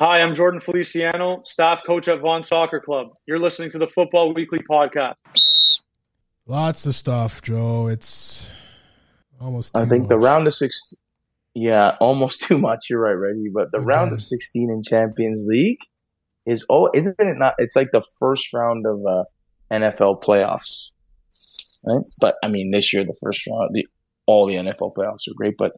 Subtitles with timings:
[0.00, 3.08] Hi, I'm Jordan Feliciano, staff coach at Vaughan Soccer Club.
[3.26, 5.16] You're listening to the Futbol Weekly podcast.
[6.46, 7.86] Lots of stuff, Joe.
[7.86, 8.50] It's
[9.38, 9.76] almost.
[9.76, 10.08] I think much.
[10.08, 10.94] the round of six.
[11.52, 12.86] Yeah, almost too much.
[12.88, 13.50] You're right, Reggie.
[13.52, 13.88] But the Again.
[13.88, 15.80] round of 16 in Champions League
[16.46, 17.56] is oh, isn't it not?
[17.58, 19.24] It's like the first round of uh,
[19.70, 20.92] NFL playoffs,
[21.86, 22.02] right?
[22.22, 23.86] But I mean, this year the first round, the
[24.24, 25.56] all the NFL playoffs are great.
[25.58, 25.72] But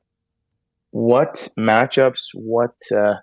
[0.92, 2.26] what matchups?
[2.34, 3.14] What uh,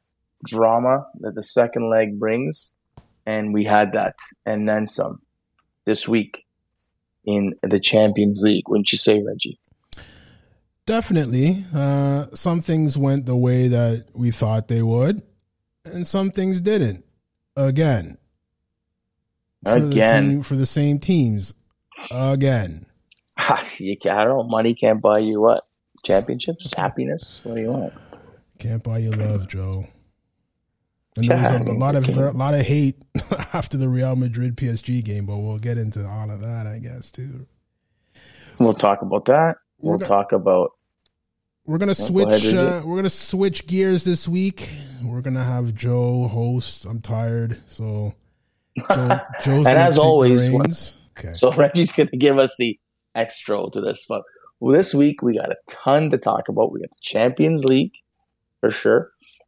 [0.46, 2.72] drama that the second leg brings,
[3.26, 5.22] and we had that and then some
[5.86, 6.46] this week
[7.26, 8.68] in the Champions League.
[8.68, 9.58] Wouldn't you say, Reggie?
[10.86, 11.64] Definitely.
[11.74, 15.22] Uh, some things went the way that we thought they would,
[15.86, 17.06] and some things didn't.
[17.56, 18.18] Again.
[19.64, 19.90] For Again.
[19.90, 21.54] The team, for the same teams.
[22.10, 22.86] Again.
[23.78, 24.44] you, I don't know.
[24.44, 25.64] Money can't buy you what?
[26.04, 26.74] Championships?
[26.76, 27.42] Happiness?
[27.44, 27.94] What do you want?
[28.58, 29.86] Can't buy you love, Joe.
[31.20, 32.96] And there was a, a lot of a lot of hate
[33.54, 37.12] after the Real Madrid PSG game, but we'll get into all of that, I guess,
[37.12, 37.48] too.
[38.60, 39.58] We'll talk about that.
[39.80, 40.72] We'll gonna, talk about.
[41.66, 42.52] We're gonna switch.
[42.52, 44.70] Go uh, we're gonna switch gears this week.
[45.04, 46.86] We're gonna have Joe host.
[46.86, 48.14] I'm tired, so
[48.94, 51.34] Joe, Joe's and as always, okay.
[51.34, 52.80] so Reggie's gonna give us the
[53.16, 54.06] extra to this.
[54.08, 54.24] But
[54.60, 56.74] well, this week we got a ton to talk about.
[56.74, 57.94] We got the Champions League
[58.60, 59.02] for sure.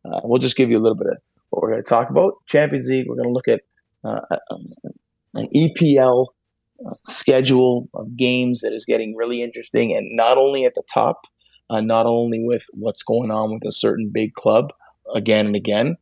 [0.06, 1.18] Uh, we'll just give you a little bit of
[1.52, 2.34] what we're going to talk about.
[2.48, 3.62] Champions League, we're going to look at
[4.04, 4.22] uh,
[5.36, 6.28] an EPL
[6.86, 11.22] uh, schedule of games that is getting really interesting, and not only at the top,
[11.70, 14.74] uh, not only with what's going on with a certain big club
[15.14, 15.96] again and again,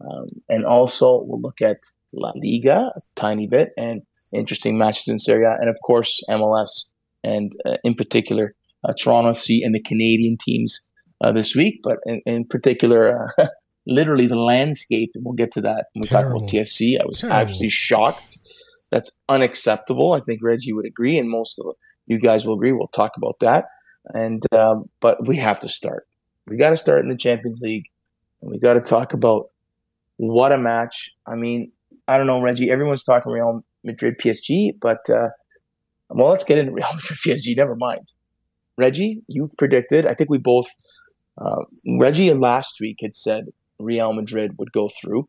[0.00, 1.78] um, and also we'll look at
[2.14, 4.02] La Liga a tiny bit and
[4.34, 6.86] interesting matches in Serie A, and of course MLS,
[7.22, 10.82] and uh, in particular uh, Toronto FC and the Canadian teams
[11.22, 13.46] uh, this week, but in, in particular, uh,
[13.86, 16.40] literally the landscape, and we'll get to that when we Terrible.
[16.40, 17.00] talk about TFC.
[17.00, 17.38] I was Terrible.
[17.40, 18.36] absolutely shocked.
[18.90, 20.12] That's unacceptable.
[20.12, 21.74] I think Reggie would agree, and most of
[22.06, 22.72] you guys will agree.
[22.72, 23.66] We'll talk about that.
[24.06, 26.06] And um, but we have to start.
[26.46, 27.84] We got to start in the Champions League,
[28.40, 29.46] and we got to talk about
[30.16, 31.10] what a match.
[31.26, 31.72] I mean,
[32.06, 32.70] I don't know, Reggie.
[32.70, 35.28] Everyone's talking Real Madrid PSG, but uh,
[36.10, 37.56] well, let's get into Real Madrid PSG.
[37.56, 38.12] Never mind.
[38.76, 40.06] Reggie, you predicted.
[40.06, 40.66] I think we both
[41.38, 41.62] uh,
[41.98, 43.44] Reggie last week had said
[43.82, 45.28] Real Madrid would go through.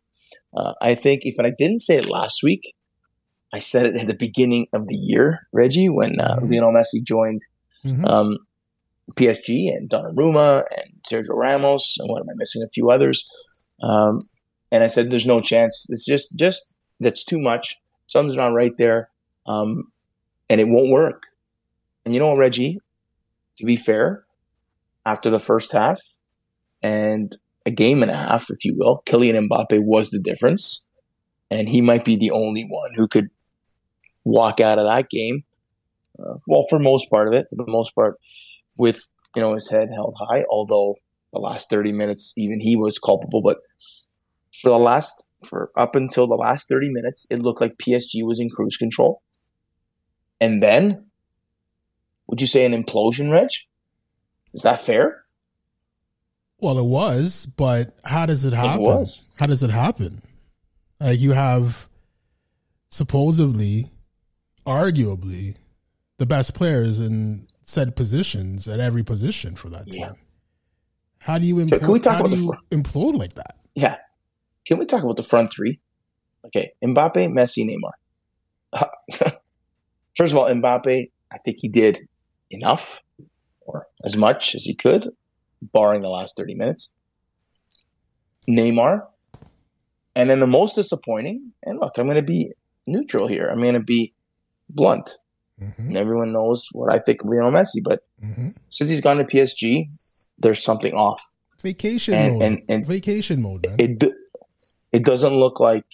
[0.55, 2.75] Uh, I think if I didn't say it last week,
[3.53, 6.51] I said it at the beginning of the year, Reggie, when uh, mm-hmm.
[6.51, 7.43] Lionel Messi joined
[7.85, 8.05] mm-hmm.
[8.05, 8.37] um,
[9.11, 12.63] PSG and Donnarumma and Sergio Ramos and what am I missing?
[12.63, 13.25] A few others.
[13.81, 14.19] Um,
[14.71, 15.85] and I said, "There's no chance.
[15.89, 17.77] It's just, just that's too much.
[18.07, 19.09] Something's not right there,
[19.45, 19.91] um,
[20.49, 21.23] and it won't work."
[22.05, 22.79] And you know, Reggie,
[23.57, 24.25] to be fair,
[25.05, 25.99] after the first half
[26.81, 30.83] and a game and a half, if you will, Kylian Mbappe was the difference.
[31.51, 33.29] And he might be the only one who could
[34.25, 35.43] walk out of that game.
[36.19, 38.17] Uh, well, for most part of it, for the most part,
[38.79, 39.01] with
[39.35, 40.43] you know his head held high.
[40.49, 40.95] Although
[41.31, 43.41] the last 30 minutes, even he was culpable.
[43.41, 43.57] But
[44.61, 48.39] for the last, for up until the last 30 minutes, it looked like PSG was
[48.39, 49.21] in cruise control.
[50.39, 51.07] And then,
[52.27, 53.49] would you say an implosion, Reg?
[54.53, 55.22] Is that fair?
[56.63, 59.01] Well, it was, but how does it happen?
[59.01, 59.09] It.
[59.37, 60.17] How does it happen?
[61.01, 61.89] Like you have
[62.89, 63.87] supposedly,
[64.65, 65.57] arguably,
[66.19, 70.03] the best players in said positions at every position for that team.
[70.03, 70.13] Yeah.
[71.19, 73.57] How do you implode, Can we talk about fr- implode like that?
[73.75, 73.97] Yeah.
[74.65, 75.81] Can we talk about the front three?
[76.45, 78.89] Okay, Mbappe, Messi, Neymar.
[80.15, 82.07] First of all, Mbappe, I think he did
[82.49, 83.01] enough
[83.65, 85.09] or as much as he could,
[85.71, 86.91] barring the last 30 minutes.
[88.49, 89.07] Neymar.
[90.15, 92.51] And then the most disappointing, and look, I'm going to be
[92.85, 93.47] neutral here.
[93.47, 94.13] I'm going to be
[94.69, 95.17] blunt.
[95.61, 95.95] Mm-hmm.
[95.95, 98.49] Everyone knows what I think of Lionel Messi, but mm-hmm.
[98.69, 99.85] since he's gone to PSG,
[100.37, 101.23] there's something off.
[101.61, 102.43] Vacation and, mode.
[102.43, 103.75] And, and vacation mode, man.
[103.79, 104.03] It,
[104.91, 105.85] it doesn't look like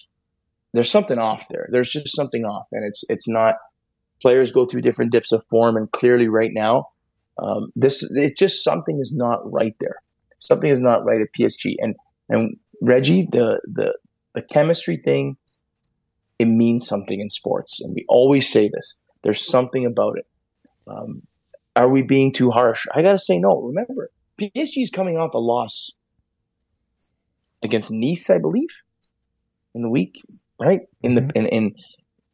[0.74, 1.68] there's something off there.
[1.70, 3.56] There's just something off, and it's it's not.
[4.22, 6.90] Players go through different dips of form, and clearly, right now,
[7.42, 9.96] um, this it just something is not right there.
[10.38, 11.76] Something is not right at PSG.
[11.80, 11.96] And
[12.28, 13.98] and Reggie, the the
[14.36, 15.38] the chemistry thing,
[16.38, 19.00] it means something in sports, and we always say this.
[19.24, 20.28] There's something about it.
[20.88, 21.22] Um,
[21.76, 22.86] are we being too harsh?
[22.94, 23.62] I gotta say no.
[23.62, 24.10] Remember,
[24.40, 25.92] PSG is coming off a loss
[27.62, 28.70] against Nice, I believe,
[29.74, 30.22] in the week,
[30.60, 30.82] right?
[31.02, 31.38] In the mm-hmm.
[31.38, 31.76] in in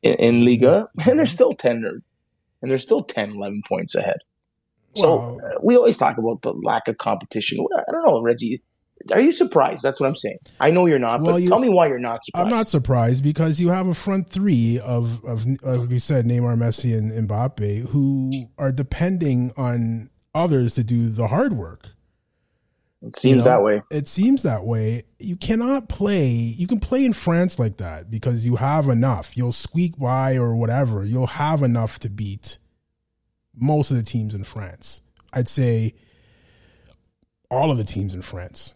[0.04, 2.02] in, in Liga, and they're still ten or,
[2.62, 4.18] and they're still 10, 11 points ahead.
[4.96, 7.58] So uh, we always talk about the lack of competition.
[7.88, 8.62] I don't know, Reggie.
[9.12, 9.84] Are you surprised?
[9.84, 10.38] That's what I'm saying.
[10.60, 12.46] I know you're not, well, but you, tell me why you're not surprised.
[12.46, 16.58] I'm not surprised because you have a front three of, of, like you said, Neymar,
[16.58, 21.90] Messi, and Mbappe, who are depending on others to do the hard work.
[23.02, 23.82] It seems you know, that way.
[23.92, 25.04] It seems that way.
[25.20, 26.28] You cannot play.
[26.28, 29.38] You can play in France like that because you have enough.
[29.38, 31.06] You'll squeak by or whatever.
[31.06, 32.58] You'll have enough to beat
[33.58, 35.02] most of the teams in France.
[35.34, 35.94] I'd say
[37.50, 38.74] all of the teams in France.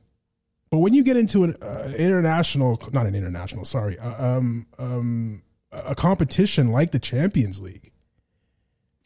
[0.69, 5.41] But when you get into an uh, international, not an international, sorry, uh, um, um,
[5.71, 7.91] a competition like the Champions League,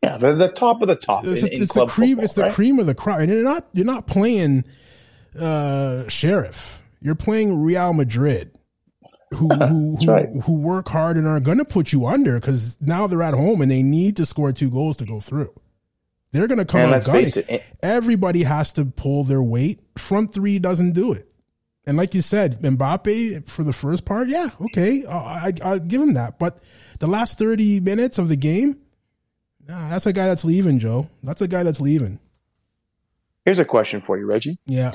[0.03, 1.23] yeah, the, the top of the top.
[1.23, 2.17] It's, in, it's the cream.
[2.17, 4.65] Football, it's the cream of the crop, and you're not you're not playing
[5.39, 6.83] uh, Sheriff.
[6.99, 8.57] You're playing Real Madrid,
[9.31, 10.29] who who who, right.
[10.43, 13.61] who work hard and are going to put you under because now they're at home
[13.61, 15.53] and they need to score two goals to go through.
[16.33, 17.31] They're going to come and out gunning.
[17.35, 19.79] It, Everybody has to pull their weight.
[19.97, 21.33] Front three doesn't do it.
[21.85, 26.01] And like you said, Mbappe for the first part, yeah, okay, I, I, will give
[26.01, 26.39] him that.
[26.39, 26.63] But
[26.99, 28.77] the last thirty minutes of the game,
[29.67, 31.07] nah, that's a guy that's leaving, Joe.
[31.21, 32.19] That's a guy that's leaving.
[33.45, 34.55] Here's a question for you, Reggie.
[34.65, 34.93] Yeah.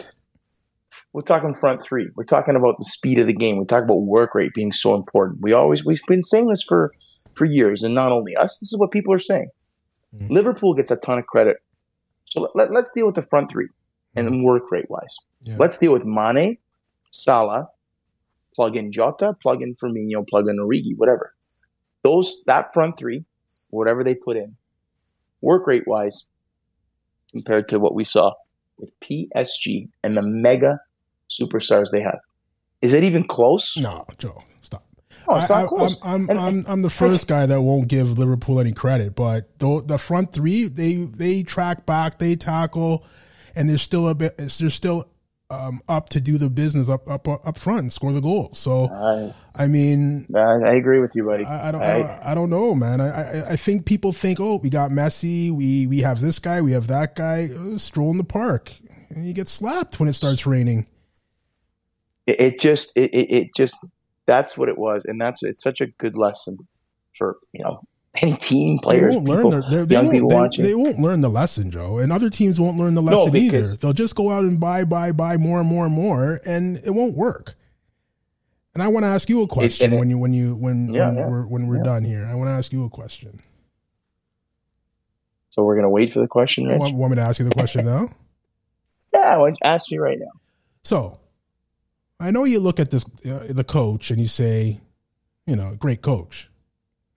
[1.12, 2.08] We're talking front three.
[2.16, 3.58] We're talking about the speed of the game.
[3.58, 5.40] We talk about work rate being so important.
[5.42, 6.90] We always we've been saying this for
[7.34, 8.58] for years, and not only us.
[8.58, 9.50] This is what people are saying.
[10.14, 10.32] Mm-hmm.
[10.32, 11.58] Liverpool gets a ton of credit.
[12.26, 13.68] So let, us deal with the front three
[14.14, 14.42] and mm-hmm.
[14.42, 15.16] work rate wise.
[15.42, 15.56] Yeah.
[15.58, 16.58] Let's deal with Mane,
[17.10, 17.68] Salah,
[18.54, 21.34] plug in Jota, plug in Firmino, plug in Origi, whatever.
[22.02, 23.24] Those that front three,
[23.70, 24.56] whatever they put in,
[25.40, 26.26] work rate wise,
[27.30, 28.32] compared to what we saw
[28.78, 30.80] with PSG and the mega
[31.30, 32.20] superstars they have.
[32.80, 33.76] Is it even close?
[33.76, 34.42] No, Joe,
[35.28, 35.36] stop.
[35.36, 35.98] Oh, it's not I, close.
[36.02, 39.82] I'm, I'm, I'm, I'm, the first guy that won't give Liverpool any credit, but the,
[39.84, 43.04] the front three, they they track back, they tackle,
[43.54, 45.08] and they're still a bit, they're still
[45.50, 48.58] um, up to do the business up up up front and score the goals.
[48.58, 49.34] So, I,
[49.64, 51.44] I mean, I, I, agree with you, buddy.
[51.44, 53.00] I, I don't, I, I, don't know, man.
[53.00, 56.72] I, I think people think, oh, we got Messi, we we have this guy, we
[56.72, 57.48] have that guy.
[57.76, 58.72] Stroll in the park,
[59.10, 60.86] and you get slapped when it starts raining
[62.28, 63.78] it, it just it, it just
[64.28, 66.58] that's what it was, and that's it's such a good lesson
[67.14, 67.82] for you know
[68.22, 70.64] any team players, they won't people, learn their, they, young people they, watching.
[70.64, 73.62] They won't learn the lesson, Joe, and other teams won't learn the lesson no, either.
[73.62, 76.90] They'll just go out and buy, buy, buy more and more and more, and it
[76.90, 77.54] won't work.
[78.74, 81.06] And I want to ask you a question it, when you when you when yeah,
[81.06, 81.82] when yeah, we're when we're yeah.
[81.82, 82.28] done here.
[82.30, 83.40] I want to ask you a question.
[85.50, 86.68] So we're gonna wait for the question.
[86.68, 86.78] Rich?
[86.78, 88.10] Want, want me to ask you the question now?
[89.14, 90.30] yeah, ask me right now.
[90.84, 91.18] So
[92.20, 94.80] I know you look at this uh, the coach and you say,
[95.46, 96.50] you know, great coach.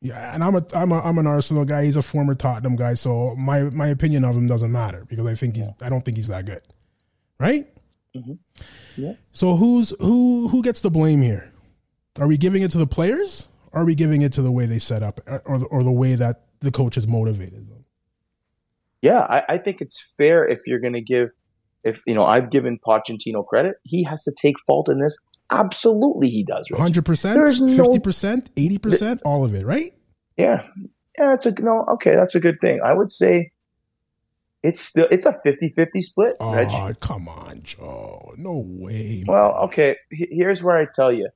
[0.01, 1.85] Yeah, and I'm a I'm a I'm an Arsenal guy.
[1.85, 5.35] He's a former Tottenham guy, so my my opinion of him doesn't matter because I
[5.35, 6.61] think he's I don't think he's that good,
[7.39, 7.67] right?
[8.15, 8.33] Mm-hmm.
[8.97, 9.13] Yeah.
[9.33, 11.51] So who's who who gets the blame here?
[12.19, 13.47] Are we giving it to the players?
[13.73, 15.91] Are we giving it to the way they set up, uh, or the, or the
[15.91, 17.85] way that the coach is motivated them?
[19.01, 21.31] Yeah, I, I think it's fair if you're going to give
[21.83, 25.17] if you know I've given Pochettino credit, he has to take fault in this.
[25.51, 26.69] Absolutely, he does.
[26.75, 29.93] Hundred percent, fifty percent, eighty percent, all of it, right?
[30.37, 30.65] Yeah,
[31.17, 31.29] yeah.
[31.29, 31.85] That's a no.
[31.95, 32.81] Okay, that's a good thing.
[32.83, 33.51] I would say
[34.63, 36.35] it's still it's a 50-50 split.
[36.39, 36.99] Oh, Reg.
[36.99, 38.33] come on, Joe.
[38.37, 39.23] No way.
[39.25, 39.33] Man.
[39.33, 39.97] Well, okay.
[40.11, 41.29] Here's where I tell you.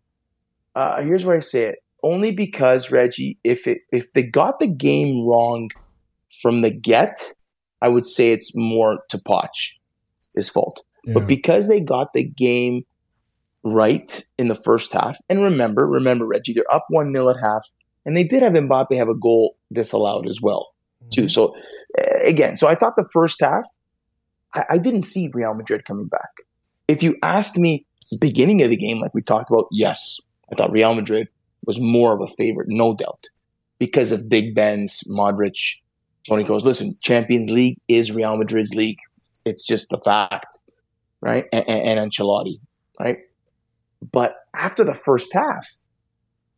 [0.76, 1.76] Uh, here's where I say it.
[2.04, 5.70] Only because Reggie, if it if they got the game wrong
[6.42, 7.16] from the get,
[7.82, 9.74] I would say it's more to Poch
[10.36, 10.84] his fault.
[11.06, 11.14] Yeah.
[11.16, 12.86] But because they got the game
[13.64, 17.68] right in the first half, and remember, remember, Reggie, they're up 1 0 at half,
[18.06, 20.74] and they did have Mbappe have a goal disallowed as well,
[21.12, 21.24] too.
[21.24, 21.28] Mm-hmm.
[21.30, 21.56] So,
[21.98, 23.68] uh, again, so I thought the first half,
[24.54, 26.30] I, I didn't see Real Madrid coming back.
[26.88, 27.86] If you asked me
[28.20, 30.20] beginning of the game, like we talked about, yes,
[30.52, 31.28] I thought Real Madrid
[31.66, 33.22] was more of a favorite, no doubt,
[33.80, 35.82] because of Big Benz, Modric,
[36.28, 36.64] Toni Kroos.
[36.64, 39.00] Listen, Champions League is Real Madrid's league.
[39.46, 40.60] It's just the fact,
[41.22, 41.46] right?
[41.54, 42.60] And, and, and Ancelotti,
[43.00, 43.20] right?
[44.12, 45.68] But after the first half,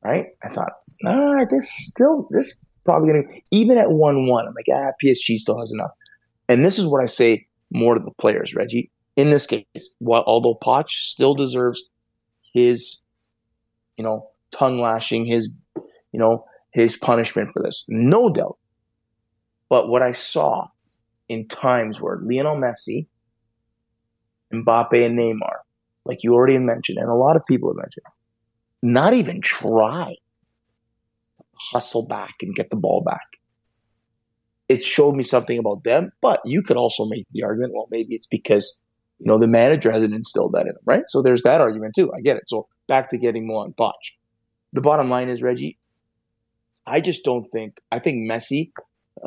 [0.03, 0.27] right?
[0.44, 0.72] I thought,
[1.03, 5.60] nah, this still, this probably gonna, even at 1 1, I'm like, ah, PSG still
[5.60, 5.91] has enough.
[6.50, 8.91] And this is what I say more to the players, Reggie.
[9.15, 9.65] In this case,
[10.00, 11.84] while, although Poch still deserves
[12.53, 13.01] his,
[13.98, 18.58] you know, tongue lashing, his, you know, his punishment for this, no doubt.
[19.70, 20.67] But what I saw
[21.29, 23.07] in times where Lionel Messi,
[24.53, 25.60] Mbappe, and Neymar,
[26.05, 28.05] like you already mentioned, and a lot of people have mentioned,
[28.81, 30.15] not even try
[31.53, 33.25] hustle back and get the ball back.
[34.69, 38.15] It showed me something about them, but you could also make the argument, well, maybe
[38.15, 38.79] it's because
[39.19, 41.03] you know, the manager hasn't instilled that in him, right?
[41.07, 42.12] So there's that argument too.
[42.15, 42.43] I get it.
[42.48, 43.93] So back to getting more on Poch.
[44.74, 45.77] The bottom line is, Reggie,
[46.86, 48.69] I just don't think, I think Messi,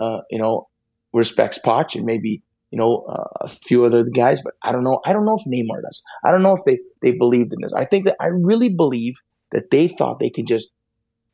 [0.01, 0.69] uh, you know,
[1.13, 5.01] respects Poch and maybe, you know, uh, a few other guys, but I don't know.
[5.05, 6.03] I don't know if Neymar does.
[6.25, 7.73] I don't know if they, they believed in this.
[7.73, 9.15] I think that I really believe
[9.53, 10.71] that they thought they could just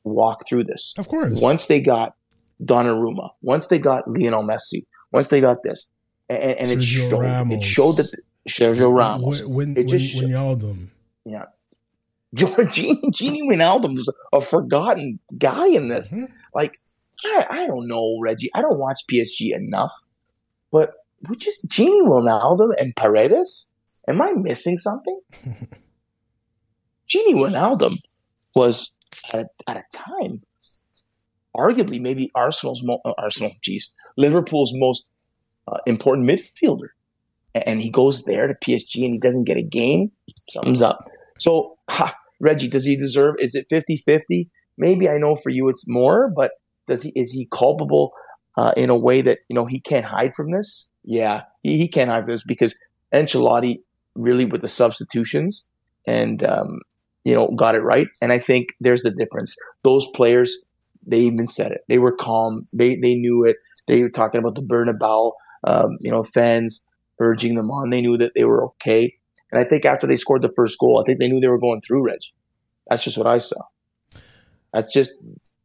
[0.05, 0.95] walk through this.
[0.97, 1.41] Of course.
[1.41, 2.15] Once they got
[2.63, 5.87] Donnarumma, once they got Lionel Messi, once they got this,
[6.29, 7.59] and, and it showed, Ramos.
[7.59, 8.11] it showed that
[8.49, 10.87] Sergio Ramos, when, when, when, Wijnaldum.
[11.25, 11.45] yeah,
[12.35, 16.11] Georgini Gini Wijnaldum was a forgotten guy in this.
[16.11, 16.33] Mm-hmm.
[16.55, 16.75] Like,
[17.25, 18.51] I, I don't know, Reggie.
[18.55, 19.93] I don't watch PSG enough,
[20.71, 20.93] but
[21.29, 23.71] we just Gini Wijnaldum and Paredes.
[24.09, 25.21] Am I missing something?
[27.09, 27.97] Gini Wijnaldum
[28.55, 28.91] was
[29.33, 30.43] at, at a time,
[31.57, 35.11] arguably maybe Arsenal's mo- uh, Arsenal, geez, Liverpool's most
[35.69, 36.89] uh, important midfielder,
[37.55, 40.11] and he goes there to PSG and he doesn't get a game.
[40.51, 41.09] Something's up.
[41.39, 43.37] So, ha, Reggie, does he deserve?
[43.39, 44.47] Is it 50-50?
[44.79, 46.53] Maybe I know for you it's more, but
[46.87, 48.13] does he is he culpable
[48.57, 50.89] uh, in a way that you know he can't hide from this?
[51.05, 52.77] Yeah, he, he can't hide from this because
[53.15, 53.81] Ancelotti
[54.15, 55.67] really with the substitutions
[56.07, 56.81] and um,
[57.25, 58.09] you know got it right.
[58.23, 59.57] And I think there's the difference.
[59.85, 60.59] Those players,
[61.07, 61.83] they even said it.
[61.89, 62.65] They were calm.
[62.77, 63.57] They they knew it.
[63.89, 65.33] They were talking about the Bernabeu,
[65.65, 66.85] um, you know, fans
[67.21, 67.91] urging them on.
[67.91, 69.15] They knew that they were okay.
[69.53, 71.59] And I think after they scored the first goal, I think they knew they were
[71.59, 72.21] going through, Reg.
[72.89, 73.63] That's just what I saw.
[74.73, 75.15] That's just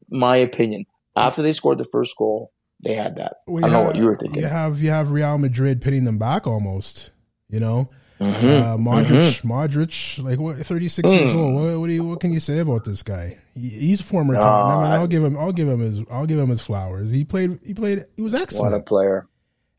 [0.10, 0.86] my opinion.
[1.15, 2.51] After they scored the first goal,
[2.84, 3.38] they had that.
[3.48, 4.41] Well, I don't have, know what you were thinking.
[4.41, 7.12] You have you have Real Madrid pinning them back almost.
[7.50, 7.89] You know,
[8.20, 8.48] mm-hmm.
[8.48, 9.51] uh, Modric, mm-hmm.
[9.51, 11.20] Modric, like what, thirty six mm.
[11.20, 11.53] years old.
[11.53, 13.38] What, what, do you what can you say about this guy?
[13.53, 14.38] He, he's a former.
[14.38, 17.12] Uh, I mean, I'll give him I'll give him his I'll give him his flowers.
[17.12, 18.72] He played he played he was excellent.
[18.72, 19.27] What a player!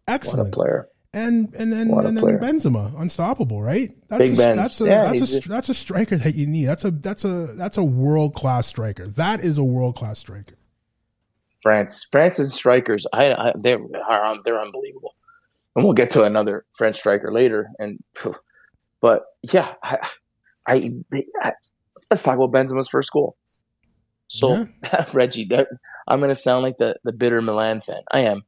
[0.06, 3.90] Excellent what a player and and and, and then Benzema, unstoppable, right?
[4.08, 5.48] That's Big a, That's a yeah, that's a just...
[5.48, 6.66] that's a striker that you need.
[6.66, 9.06] That's a that's a that's a world class striker.
[9.08, 10.54] That is a world class striker.
[11.62, 15.12] France, France's strikers, I, I they are they're unbelievable,
[15.76, 17.70] and we'll get to another French striker later.
[17.78, 18.00] And
[19.00, 19.98] but yeah, I,
[20.66, 20.92] I,
[21.40, 21.52] I
[22.10, 23.36] let's talk about Benzema's first goal.
[24.28, 25.04] So yeah.
[25.12, 25.68] Reggie, that,
[26.08, 28.02] I'm going to sound like the the bitter Milan fan.
[28.10, 28.42] I am,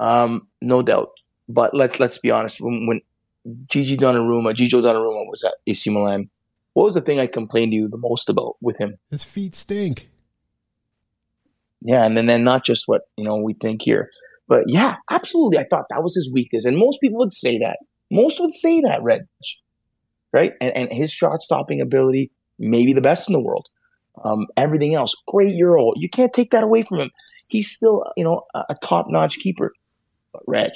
[0.00, 1.10] um, no doubt.
[1.48, 2.60] But let's let's be honest.
[2.60, 3.00] When, when
[3.70, 6.28] Gigi Donnarumma, Gigi Donnarumma was at AC Milan,
[6.74, 8.96] what was the thing I complained to you the most about with him?
[9.10, 10.06] His feet stink.
[11.84, 14.08] Yeah, and then, then not just what you know we think here,
[14.48, 15.58] but yeah, absolutely.
[15.58, 17.76] I thought that was his weakness, and most people would say that.
[18.10, 19.22] Most would say that, Reg,
[20.32, 20.54] right?
[20.60, 23.68] And and his shot stopping ability, maybe the best in the world.
[24.22, 25.92] Um, everything else, great Euro.
[25.96, 27.10] You can't take that away from him.
[27.48, 29.72] He's still, you know, a, a top notch keeper.
[30.32, 30.72] But Reg,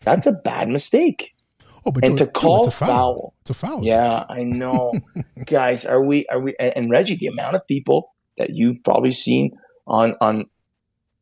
[0.00, 1.32] that's a bad mistake.
[1.86, 2.88] Oh, but and to call it's a foul.
[2.88, 3.34] foul.
[3.40, 3.82] It's a foul.
[3.82, 4.92] Yeah, I know.
[5.44, 9.58] Guys, are we are we and Reggie, the amount of people that you've probably seen
[9.86, 10.46] on on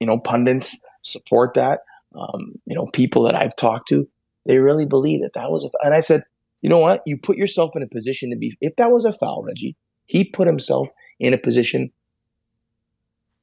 [0.00, 1.80] you know pundits support that.
[2.14, 4.06] Um, you know, people that I've talked to,
[4.44, 6.22] they really believe that that was a and I said,
[6.60, 7.02] you know what?
[7.06, 9.76] You put yourself in a position to be if that was a foul, Reggie,
[10.06, 10.88] he put himself
[11.18, 11.90] in a position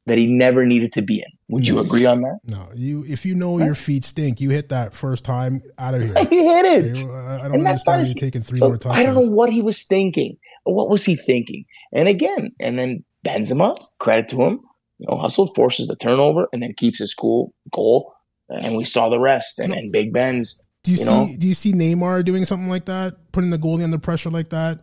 [0.05, 1.31] that he never needed to be in.
[1.49, 2.39] Would you agree on that?
[2.45, 3.05] No, you.
[3.07, 6.13] If you know your feet stink, you hit that first time out of here.
[6.29, 6.97] he hit it.
[6.97, 8.99] I don't and understand you taking three more touches.
[8.99, 10.37] I don't know what he was thinking.
[10.63, 11.65] What was he thinking?
[11.93, 14.59] And again, and then Benzema, credit to him,
[14.99, 18.13] you know, hustled, forces the turnover, and then keeps his cool goal.
[18.49, 19.59] And we saw the rest.
[19.59, 20.63] And, and Big Benz.
[20.83, 21.09] Do you, you see?
[21.09, 24.49] Know, do you see Neymar doing something like that, putting the goalie under pressure like
[24.49, 24.81] that?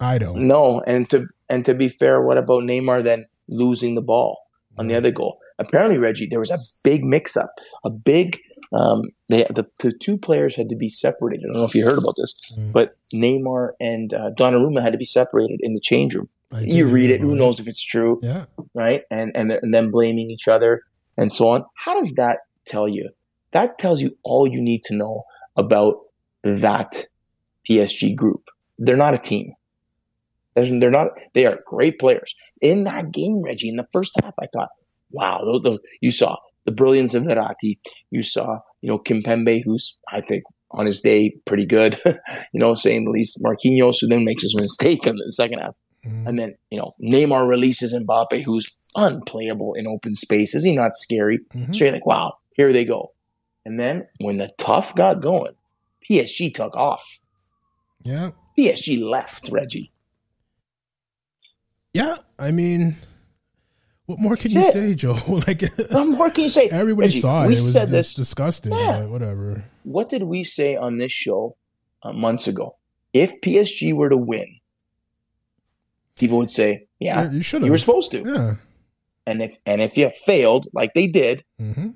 [0.00, 0.48] I don't.
[0.48, 4.38] No, and to and to be fair, what about Neymar then losing the ball
[4.76, 5.38] on the other goal?
[5.58, 7.54] Apparently, Reggie, there was a big mix-up,
[7.84, 8.40] a big.
[8.72, 11.44] Um, they the, the two players had to be separated.
[11.44, 12.72] I don't know if you heard about this, mm.
[12.72, 16.26] but Neymar and uh, Donnarumma had to be separated in the change room.
[16.60, 17.20] You read it.
[17.20, 18.20] Who knows if it's true?
[18.22, 18.44] Yeah.
[18.74, 19.02] Right.
[19.10, 20.82] And and and then blaming each other
[21.18, 21.62] and so on.
[21.76, 23.10] How does that tell you?
[23.52, 25.24] That tells you all you need to know
[25.56, 25.96] about
[26.42, 27.06] that
[27.68, 28.48] PSG group.
[28.78, 29.52] They're not a team.
[30.54, 31.08] They're not.
[31.34, 33.68] They are great players in that game, Reggie.
[33.68, 34.68] In the first half, I thought,
[35.10, 37.78] wow, those, those, you saw the brilliance of Verratti.
[38.10, 41.98] You saw, you know, Kimpembe, who's I think on his day pretty good.
[42.04, 43.42] you know, saying the least.
[43.42, 46.26] Marquinhos, who then makes his mistake in the second half, mm-hmm.
[46.26, 50.54] and then you know Neymar releases Mbappe, who's unplayable in open space.
[50.54, 51.40] Is he not scary?
[51.54, 51.72] Mm-hmm.
[51.72, 53.12] So you're like, wow, here they go.
[53.64, 55.54] And then when the tough got going,
[56.08, 57.20] PSG took off.
[58.02, 58.30] Yeah.
[58.58, 59.92] PSG left, Reggie.
[61.94, 62.96] Yeah, I mean,
[64.06, 64.84] What more can That's you it.
[64.88, 65.12] say, Joe?
[65.46, 66.68] like, what more can you say?
[66.68, 67.52] Everybody Reggie, saw it.
[67.52, 68.72] It was just disgusting.
[68.72, 69.04] Yeah.
[69.06, 69.64] whatever.
[69.84, 71.56] What did we say on this show
[72.02, 72.76] uh, months ago?
[73.12, 74.56] If PSG were to win,
[76.18, 77.64] people would say, "Yeah, yeah you should.
[77.64, 78.54] You were supposed to." Yeah.
[79.26, 81.90] And if and if you failed, like they did, mm-hmm.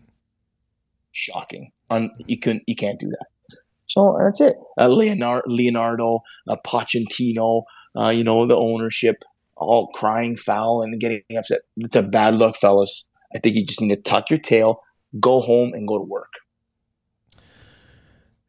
[1.13, 1.73] shocking.
[1.91, 2.65] Un, you couldn't.
[2.67, 3.27] You can't do that.
[3.89, 4.57] So that's it.
[4.79, 7.63] Uh, Leonardo, Leonardo uh, Pochettino,
[7.97, 9.17] uh, you know, the ownership,
[9.57, 11.61] all crying foul and getting upset.
[11.77, 13.07] It's a bad look, fellas.
[13.35, 14.79] I think you just need to tuck your tail,
[15.19, 16.33] go home, and go to work.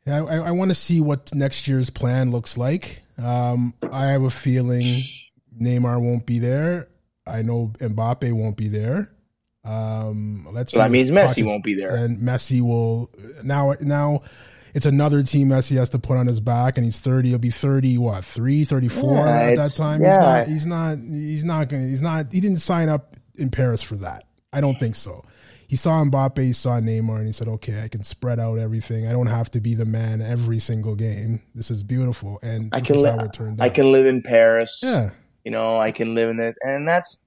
[0.05, 3.03] Yeah, I, I want to see what next year's plan looks like.
[3.17, 5.03] Um, I have a feeling
[5.59, 6.87] Neymar won't be there.
[7.25, 9.11] I know Mbappe won't be there.
[9.63, 10.71] Um, let's.
[10.71, 13.09] So that means Messi won't be there, and Messi will
[13.43, 13.73] now.
[13.81, 14.23] Now
[14.73, 17.29] it's another team Messi has to put on his back, and he's thirty.
[17.29, 17.97] He'll be thirty.
[17.97, 20.01] What three, 34 yeah, at that time?
[20.01, 20.45] Yeah.
[20.45, 20.97] He's not.
[20.97, 21.13] He's not.
[21.13, 21.89] He's not going.
[21.89, 22.31] He's not.
[22.31, 24.25] He didn't sign up in Paris for that.
[24.53, 25.19] I don't think so.
[25.67, 29.05] He saw Mbappe, he saw Neymar, and he said, "Okay, I can spread out everything.
[29.05, 31.41] I don't have to be the man every single game.
[31.53, 33.19] This is beautiful." And I can live.
[33.59, 34.79] I can live in Paris.
[34.81, 35.09] Yeah,
[35.47, 37.23] you know, I can live in this, and that's.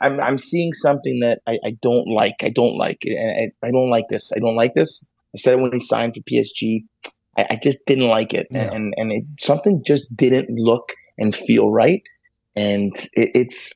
[0.00, 2.36] I'm I'm seeing something that I, I don't like.
[2.42, 4.32] I don't like, and I, I don't like this.
[4.32, 5.04] I don't like this.
[5.34, 6.84] I said it when he signed for PSG.
[7.36, 8.72] I, I just didn't like it, yeah.
[8.72, 12.04] and and it, something just didn't look and feel right,
[12.54, 13.72] and it, it's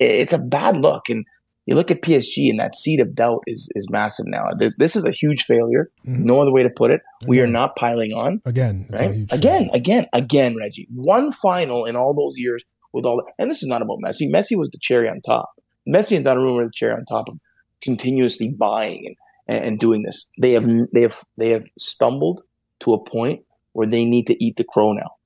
[0.00, 1.10] it's a bad look.
[1.10, 1.26] And
[1.66, 4.46] you look at PSG, and that seed of doubt is is massive now.
[4.58, 5.90] This, this is a huge failure.
[6.08, 6.24] Mm-hmm.
[6.24, 7.02] No other way to put it.
[7.20, 7.28] Again.
[7.28, 8.86] We are not piling on again.
[8.88, 9.26] Right?
[9.30, 10.88] Again, again, again, Reggie.
[10.90, 14.30] One final in all those years with all, the, and this is not about Messi.
[14.30, 15.50] Messi was the cherry on top.
[15.88, 17.38] Messi and Donnarumma were the cherry on top of
[17.82, 19.16] continuously buying and
[19.48, 20.26] and, and doing this.
[20.40, 22.42] They have they have they have stumbled
[22.80, 25.16] to a point where they need to eat the crow now.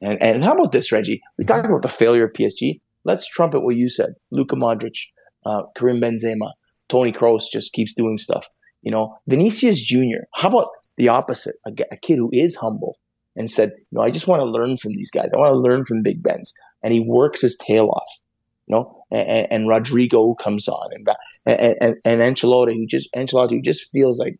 [0.00, 1.22] And and how about this, Reggie?
[1.38, 2.80] We talked about the failure of PSG.
[3.04, 4.10] Let's trumpet what you said.
[4.30, 5.08] Luka Modric,
[5.44, 6.52] uh, Karim Benzema,
[6.88, 8.46] Toni Kroos just keeps doing stuff.
[8.82, 10.24] You know, Vinicius Jr.
[10.34, 10.66] How about
[10.96, 11.56] the opposite?
[11.66, 12.98] A, a kid who is humble
[13.36, 15.32] and said, you know, I just want to learn from these guys.
[15.32, 16.54] I want to learn from Big Benz.
[16.82, 18.22] And he works his tail off
[18.66, 21.06] you know, and, and Rodrygo comes on, and
[21.46, 24.38] and and, and Ancelotti, who just Ancelotti, who just feels like,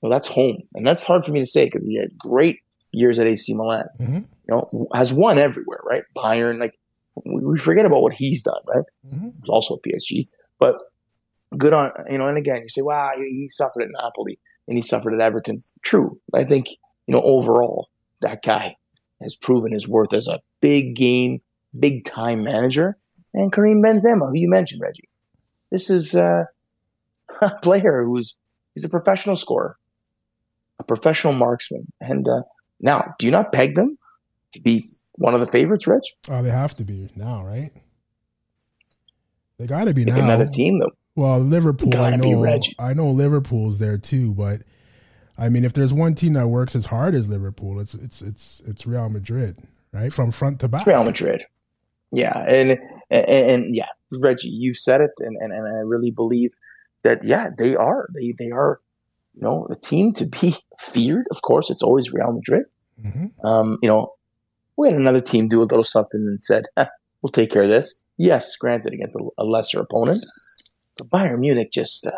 [0.00, 2.60] well, that's home, and that's hard for me to say because he had great
[2.92, 4.14] years at AC Milan, mm-hmm.
[4.14, 4.62] you know,
[4.94, 6.02] has won everywhere, right?
[6.16, 6.74] Bayern, like
[7.24, 8.84] we forget about what he's done, right?
[9.06, 9.26] Mm-hmm.
[9.26, 10.76] He's also a PSG, but
[11.56, 12.26] good on you know.
[12.26, 15.56] And again, you say, wow, he suffered at Napoli and he suffered at Everton.
[15.84, 16.70] True, I think
[17.06, 17.88] you know overall
[18.20, 18.76] that guy
[19.22, 21.40] has proven his worth as a big game,
[21.78, 22.96] big time manager
[23.34, 25.08] and Karim Benzema, who you mentioned, Reggie.
[25.70, 26.44] This is uh,
[27.40, 28.34] a player who's
[28.74, 29.76] he's a professional scorer,
[30.78, 32.42] a professional marksman, and uh,
[32.80, 33.94] now do you not peg them
[34.52, 36.14] to be one of the favorites, Rich?
[36.28, 37.72] Oh, they have to be now, right?
[39.58, 40.24] They got to be Pick now.
[40.24, 40.92] Another team, though.
[41.16, 41.96] Well, Liverpool.
[41.96, 42.60] I know.
[42.78, 44.62] I know Liverpool's there too, but
[45.38, 48.60] I mean, if there's one team that works as hard as Liverpool, it's it's it's
[48.66, 50.84] it's Real Madrid, right, from front to back.
[50.84, 51.44] Real Madrid.
[52.10, 52.78] Yeah, and,
[53.10, 53.88] and, and yeah,
[54.20, 56.52] Reggie, you said it, and, and, and I really believe
[57.04, 58.80] that yeah, they are they they are
[59.34, 61.26] you know the team to be feared.
[61.30, 62.64] Of course, it's always Real Madrid.
[63.00, 63.46] Mm-hmm.
[63.46, 64.14] Um, you know,
[64.76, 66.86] we had another team do a little something and said, eh,
[67.22, 70.18] "We'll take care of this." Yes, granted, against a, a lesser opponent,
[70.98, 72.10] but Bayern Munich just uh,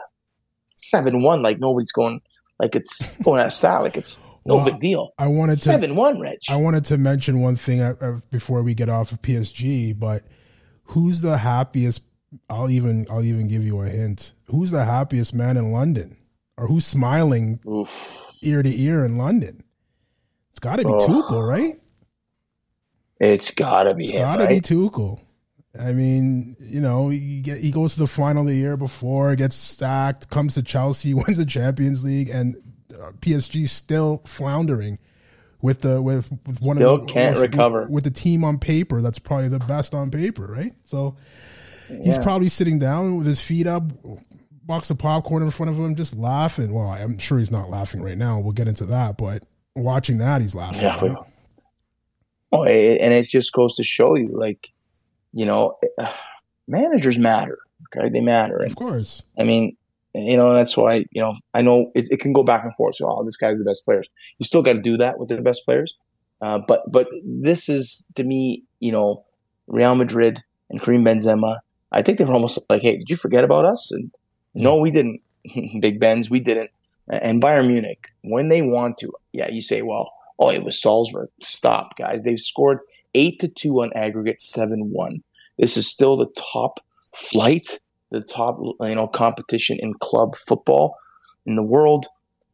[0.76, 2.22] seven uh, one, like nobody's going,
[2.60, 5.12] like it's going out of style, like it's no well, big deal.
[5.18, 6.46] I wanted to seven one, Rich.
[6.50, 10.24] I wanted to mention one thing uh, uh, before we get off of PSG, but
[10.84, 12.02] who's the happiest?
[12.48, 14.32] I'll even I'll even give you a hint.
[14.46, 16.16] Who's the happiest man in London,
[16.56, 18.32] or who's smiling Oof.
[18.42, 19.64] ear to ear in London?
[20.50, 20.98] It's got to be oh.
[20.98, 21.80] Tuchel, right?
[23.18, 24.04] It's got to be.
[24.04, 24.50] It's got to right?
[24.50, 25.20] be Tuchel.
[25.78, 29.56] I mean, you know, he, get, he goes to the final the year before, gets
[29.56, 32.56] stacked, comes to Chelsea, wins the Champions League, and
[32.92, 34.98] uh, PSG still floundering
[35.62, 38.44] with the with, with one still of the can't with, recover with, with, the team
[38.44, 40.74] on paper that's probably the best on paper, right?
[40.84, 41.16] So
[41.88, 41.98] yeah.
[42.02, 43.84] he's probably sitting down with his feet up,
[44.70, 46.72] box of popcorn in front of him, just laughing.
[46.72, 48.40] Well, I'm sure he's not laughing right now.
[48.40, 50.82] We'll get into that, but watching that, he's laughing.
[50.82, 51.00] Yeah.
[51.00, 51.16] Right?
[52.52, 54.72] Oh, and it just goes to show you, like,
[55.32, 55.72] you know,
[56.68, 57.58] managers matter.
[57.96, 58.58] Okay, they matter.
[58.58, 59.22] Of course.
[59.38, 59.76] I mean,
[60.14, 62.96] you know, that's why, you know, I know it, it, can go back and forth.
[62.96, 64.08] So, oh, this guy's the best players.
[64.38, 65.94] You still got to do that with the best players.
[66.40, 69.24] Uh, but, but this is to me, you know,
[69.66, 71.58] Real Madrid and Karim Benzema.
[71.92, 73.92] I think they were almost like, hey, did you forget about us?
[73.92, 74.10] And
[74.54, 75.22] no, we didn't.
[75.80, 76.70] Big Benz, we didn't.
[77.08, 81.28] And Bayern Munich, when they want to, yeah, you say, well, oh, it was Salzburg.
[81.40, 82.22] Stop, guys.
[82.22, 82.80] They've scored
[83.14, 85.22] eight to two on aggregate, seven one.
[85.58, 86.80] This is still the top
[87.14, 87.78] flight
[88.10, 90.96] the top you know competition in club football
[91.46, 92.06] in the world,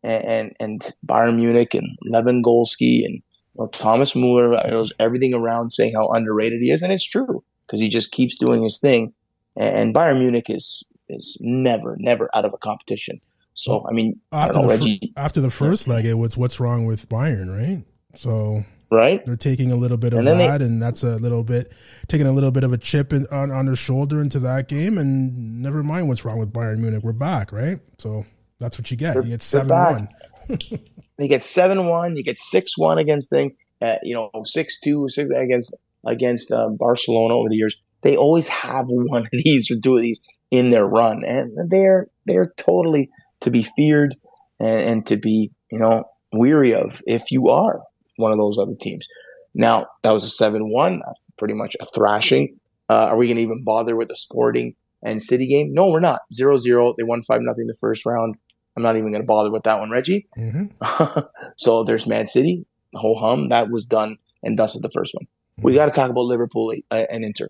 [0.03, 5.35] and and, and Bayern Munich and Lewandowski and you know, Thomas Muller, uh, was everything
[5.35, 8.79] around saying how underrated he is, and it's true because he just keeps doing his
[8.79, 9.13] thing,
[9.57, 13.21] and Bayern Munich is is never never out of a competition.
[13.55, 16.85] So I mean, after I the Reggie, after the first leg, it was what's wrong
[16.85, 17.83] with Bayern, right?
[18.15, 21.45] So right, they're taking a little bit of and that, they, and that's a little
[21.45, 21.73] bit
[22.09, 24.99] taking a little bit of a chip in, on on their shoulder into that game,
[24.99, 27.03] and never mind what's wrong with Bayern Munich.
[27.03, 27.79] We're back, right?
[27.99, 28.25] So
[28.59, 29.17] that's what you get.
[29.17, 30.09] You get seven one.
[31.19, 32.17] they get seven one.
[32.17, 33.53] You get six one against thing.
[33.81, 35.75] Uh, you know, six two six against
[36.07, 37.77] against um, Barcelona over the years.
[38.03, 40.21] They always have one of these or two of these
[40.51, 44.15] in their run, and they're they're totally to be feared
[44.59, 47.83] and, and to be, you know, weary of if you are
[48.17, 49.09] one of those other teams.
[49.55, 51.03] Now, that was a 7 1,
[51.39, 52.59] pretty much a thrashing.
[52.89, 55.67] Uh, are we going to even bother with the Sporting and City game?
[55.71, 56.21] No, we're not.
[56.33, 56.95] 0 0.
[56.97, 58.37] They won 5 nothing in the first round.
[58.77, 60.29] I'm not even going to bother with that one, Reggie.
[60.37, 61.21] Mm-hmm.
[61.57, 63.49] so there's Man City, ho hum.
[63.49, 65.25] That was done and dusted the first one.
[65.25, 65.67] Mm-hmm.
[65.67, 67.49] We got to talk about Liverpool uh, and Inter.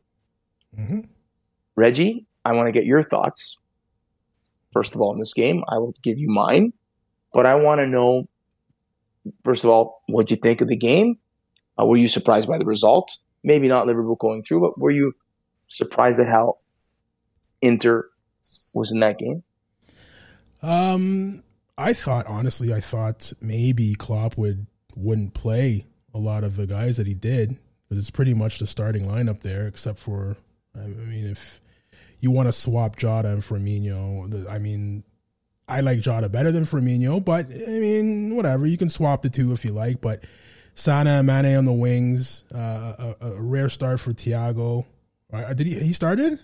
[0.79, 1.01] Mm-hmm.
[1.75, 3.59] Reggie, I want to get your thoughts
[4.77, 5.65] first of all, in this game.
[5.67, 6.75] I will give you mine,
[7.33, 8.29] but I want to know,
[9.45, 11.19] first of all, what you think of the game.
[11.79, 13.17] Uh, were you surprised by the result?
[13.45, 15.13] Maybe not Liverpool going through, but were you
[15.69, 16.57] surprised at how
[17.61, 18.09] Inter
[18.75, 19.43] was in that game?
[20.63, 21.43] Um,
[21.77, 26.97] I thought honestly, I thought maybe Klopp would wouldn't play a lot of the guys
[26.97, 27.59] that he did
[27.89, 30.37] because it's pretty much the starting lineup there, except for
[30.75, 31.61] I mean if
[32.21, 34.51] you want to swap Jota and Firmino.
[34.51, 35.05] I mean,
[35.69, 38.67] I like Jota better than Firmino, but I mean, whatever.
[38.67, 40.01] You can swap the two if you like.
[40.01, 40.25] But
[40.75, 44.87] Salah and Mane on the wings, uh, a, a, rare start for Thiago.
[45.55, 45.75] Did he?
[45.81, 46.39] He started.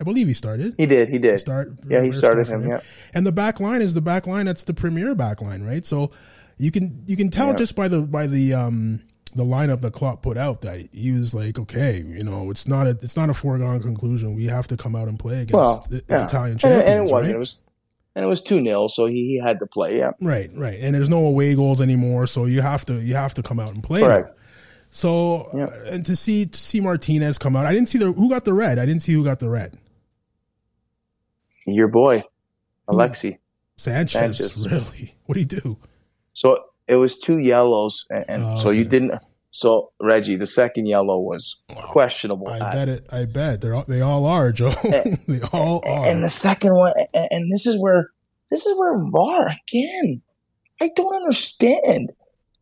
[0.00, 0.74] I believe he started.
[0.76, 1.08] He did.
[1.08, 1.32] He did.
[1.32, 1.72] He start.
[1.88, 2.70] Yeah, he started him, him.
[2.70, 2.80] Yeah.
[3.14, 4.46] And the back line is the back line.
[4.46, 5.84] That's the premier back line, right?
[5.84, 6.12] So
[6.58, 7.56] you can you can tell yeah.
[7.56, 9.00] just by the by the um
[9.34, 12.86] the lineup that Klopp put out that he was like, okay, you know, it's not
[12.86, 14.34] a it's not a foregone conclusion.
[14.34, 16.24] We have to come out and play against well, yeah.
[16.24, 17.28] Italian champions, and, and it wasn't.
[17.28, 17.36] Right?
[17.36, 17.58] It was
[18.14, 19.98] and it was two 0 so he, he had to play.
[19.98, 20.78] Yeah, right, right.
[20.80, 23.72] And there's no away goals anymore, so you have to you have to come out
[23.72, 24.00] and play.
[24.00, 24.40] Correct.
[24.90, 25.64] So yeah.
[25.64, 28.44] uh, and to see to see Martinez come out, I didn't see the who got
[28.44, 28.78] the red.
[28.78, 29.78] I didn't see who got the red.
[31.66, 32.22] Your boy,
[32.88, 33.34] Alexis
[33.76, 34.38] Sanchez.
[34.38, 34.68] Sanchez.
[34.68, 35.14] Really?
[35.26, 35.76] What do you do?
[36.32, 39.12] So it was two yellows, and, and oh, so you didn't.
[39.58, 41.56] So Reggie, the second yellow was
[41.88, 42.46] questionable.
[42.48, 43.06] I bet it.
[43.10, 44.72] I bet they're all, they all are, Joe.
[44.84, 46.06] Eh, and, they all eh, are.
[46.06, 48.08] And the second one, and, and this is where
[48.52, 50.22] this is where VAR again.
[50.80, 52.12] I don't understand.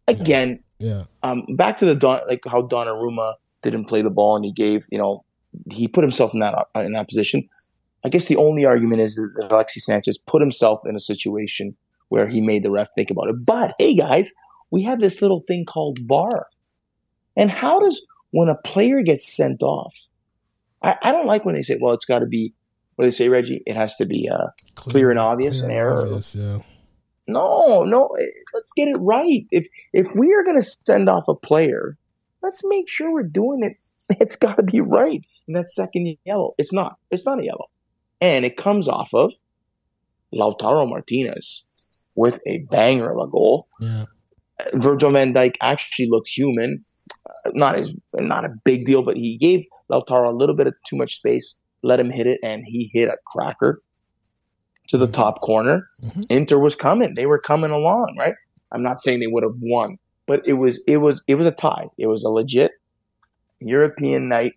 [0.09, 1.05] Again, yeah.
[1.23, 4.87] Um, back to the Don, like how Donnarumma didn't play the ball and he gave,
[4.91, 5.23] you know,
[5.71, 7.47] he put himself in that uh, in that position.
[8.07, 11.77] I guess the only argument is that Alexis Sanchez put himself in a situation
[12.09, 13.37] where he made the ref think about it.
[13.47, 14.31] But hey, guys,
[14.71, 16.47] we have this little thing called VAR.
[17.37, 19.95] And how does when a player gets sent off?
[20.83, 22.55] I, I don't like when they say, "Well, it's got to be."
[22.95, 23.63] What do they say, Reggie?
[23.67, 26.03] It has to be uh, clear, clear, and obvious clear an error.
[26.03, 26.59] Obvious, yeah.
[27.29, 28.07] No, no.
[28.19, 29.47] Eh, let's get it right.
[29.51, 31.99] If if we are going to send off a player,
[32.43, 33.77] let's make sure we're doing it.
[34.21, 35.21] It's got to be right.
[35.49, 36.97] And that second yellow, it's not.
[37.11, 37.67] It's not a yellow,
[38.21, 39.35] and it comes off of
[40.33, 41.65] Lautaro Martinez
[42.17, 43.67] with a banger of a goal.
[43.81, 44.05] Yeah.
[44.75, 46.83] Virgil van Dijk actually looked human.
[47.53, 50.97] Not as not a big deal, but he gave Lautaro a little bit of too
[50.97, 53.79] much space, let him hit it, and he hit a cracker
[54.89, 55.89] to the top corner.
[56.03, 56.21] Mm-hmm.
[56.31, 58.35] Inter was coming; they were coming along, right?
[58.73, 61.53] I'm not saying they would have won, but it was it was it was a
[61.53, 61.89] tie.
[61.99, 62.73] It was a legit
[63.61, 64.55] European night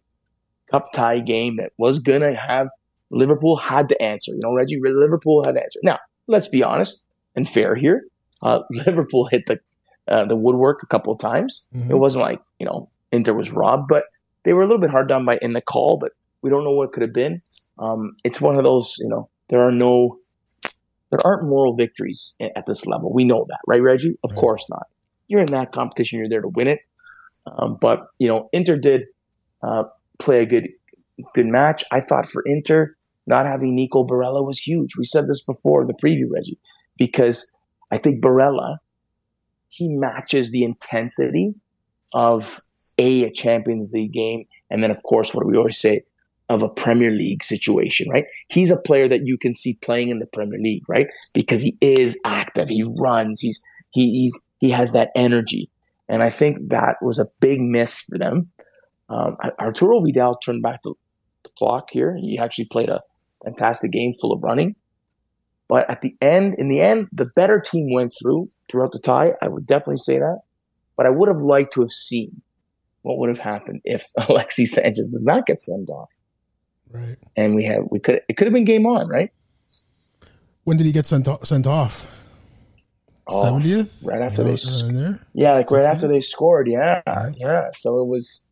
[0.72, 2.70] cup tie game that was gonna have
[3.12, 4.32] Liverpool had to answer.
[4.34, 5.80] You know, Reggie Liverpool had to answer.
[5.84, 7.04] Now, let's be honest
[7.36, 8.04] and fair here.
[8.42, 9.60] Uh, Liverpool hit the
[10.10, 11.66] uh, the woodwork a couple of times.
[11.76, 11.92] Mm-hmm.
[11.92, 14.04] It wasn't like you know Inter was robbed, but
[14.44, 15.98] they were a little bit hard done by in the call.
[16.00, 17.42] But we don't know what could have been.
[17.78, 20.18] Um, it's one of those you know there are no
[21.12, 23.12] there aren't moral victories at this level.
[23.12, 24.18] We know that, right, Reggie?
[24.24, 24.40] Of right.
[24.40, 24.88] course not.
[25.28, 26.20] You're in that competition.
[26.20, 26.80] You're there to win it.
[27.48, 29.04] Um, but you know, Inter did
[29.64, 29.86] uh,
[30.18, 30.70] play a good
[31.34, 31.84] good match.
[31.92, 32.86] I thought for Inter,
[33.28, 34.96] not having Nico Barella was huge.
[34.98, 36.60] We said this before in the preview, Reggie,
[36.98, 37.52] because
[37.92, 38.78] I think Barella
[39.80, 41.56] he matches the intensity
[42.14, 42.60] of
[42.98, 46.04] a, a Champions League game, and then of course what we always say
[46.50, 48.26] of a Premier League situation, right?
[48.50, 51.08] He's a player that you can see playing in the Premier League, right?
[51.34, 55.70] Because he is active, he runs, he's he, he's he has that energy,
[56.10, 58.52] and I think that was a big miss for them.
[59.08, 60.94] Um, Arturo Vidal turned back the,
[61.44, 62.14] the clock here.
[62.20, 63.00] He actually played a
[63.46, 64.76] fantastic game full of running.
[65.70, 69.34] But at the end, in the end, the better team went through throughout the tie.
[69.42, 70.40] I would definitely say that.
[70.98, 72.42] But I would have liked to have seen
[73.04, 76.12] what would have happened if Alexis Sanchez does not get sent off.
[76.92, 77.18] Right.
[77.38, 79.32] And we have we could it could have been game on, right?
[80.64, 82.08] When did he get sent off, sent off?
[83.28, 84.56] Oh, Seventieth, oh, right after they,
[84.92, 85.20] there?
[85.34, 87.02] yeah, like right after they scored, yeah,
[87.36, 87.70] yeah.
[87.74, 88.48] So it was,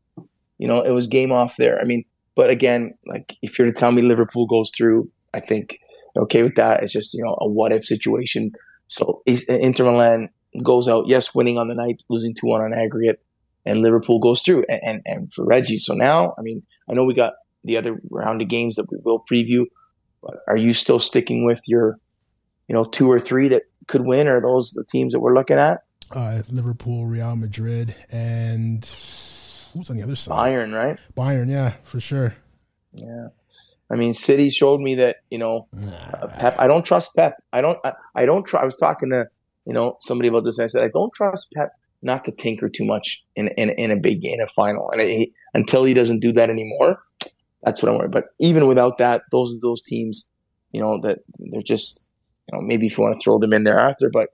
[0.59, 1.79] you know, it was game off there.
[1.79, 5.79] I mean, but again, like if you're to tell me Liverpool goes through, I think
[6.17, 6.83] okay with that.
[6.83, 8.49] It's just you know a what if situation.
[8.87, 10.29] So Inter Milan
[10.61, 13.21] goes out, yes, winning on the night, losing two one on aggregate,
[13.65, 14.65] and Liverpool goes through.
[14.69, 17.99] And, and and for Reggie, so now, I mean, I know we got the other
[18.11, 19.65] round of games that we will preview,
[20.21, 21.95] but are you still sticking with your,
[22.67, 24.27] you know, two or three that could win?
[24.27, 25.83] Are those the teams that we're looking at?
[26.09, 28.85] Uh, Liverpool, Real Madrid, and
[29.73, 30.37] who's on the other side?
[30.37, 30.97] Bayern, right?
[31.15, 32.35] Bayern, yeah, for sure.
[32.93, 33.27] Yeah.
[33.89, 36.55] I mean, City showed me that you know, uh, Pep.
[36.59, 37.35] I don't trust Pep.
[37.53, 37.79] I don't.
[37.83, 38.61] I, I don't try.
[38.61, 39.25] I was talking to
[39.65, 40.57] you know somebody about this.
[40.57, 41.71] And I said I don't trust Pep
[42.01, 44.89] not to tinker too much in in, in a big in a final.
[44.91, 46.99] And I, until he doesn't do that anymore,
[47.63, 48.11] that's what I'm worried.
[48.11, 50.27] But even without that, those are those teams,
[50.71, 52.09] you know, that they're just
[52.51, 54.29] you know maybe if you want to throw them in there after, but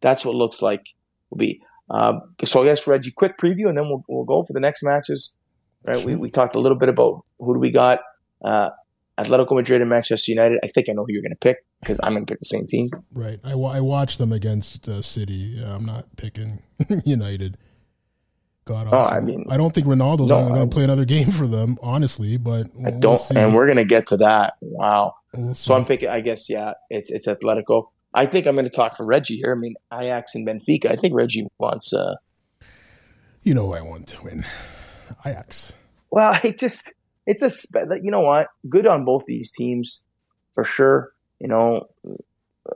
[0.00, 0.86] that's what looks like
[1.30, 1.62] will be.
[1.90, 4.82] Uh, so I guess Reggie, quick preview, and then we'll we'll go for the next
[4.82, 5.32] matches.
[5.84, 6.04] Right?
[6.04, 8.00] We we talked a little bit about who do we got.
[8.44, 8.70] Uh,
[9.18, 10.58] Atletico Madrid and Manchester United.
[10.62, 12.46] I think I know who you're going to pick because I'm going to pick the
[12.46, 12.86] same team.
[13.14, 13.38] Right.
[13.44, 15.62] I, I watched them against uh, City.
[15.64, 16.62] I'm not picking
[17.04, 17.58] United.
[18.64, 21.48] God, oh, I mean, I don't think Ronaldo's no, going to play another game for
[21.48, 22.36] them, honestly.
[22.36, 24.54] But we'll, I don't, we'll and we're going to get to that.
[24.60, 25.16] Wow.
[25.34, 26.08] We'll so I'm picking.
[26.08, 27.88] I guess yeah, it's it's Atletico.
[28.14, 29.52] I think I'm going to talk for Reggie here.
[29.52, 30.86] I mean, Ajax and Benfica.
[30.92, 31.92] I think Reggie wants.
[31.92, 32.14] uh
[33.42, 34.44] You know, I want to win
[35.26, 35.72] Ajax.
[36.12, 36.92] Well, I just
[37.26, 37.50] it's a
[38.02, 38.48] you know what?
[38.68, 40.02] Good on both these teams
[40.54, 41.80] for sure you know.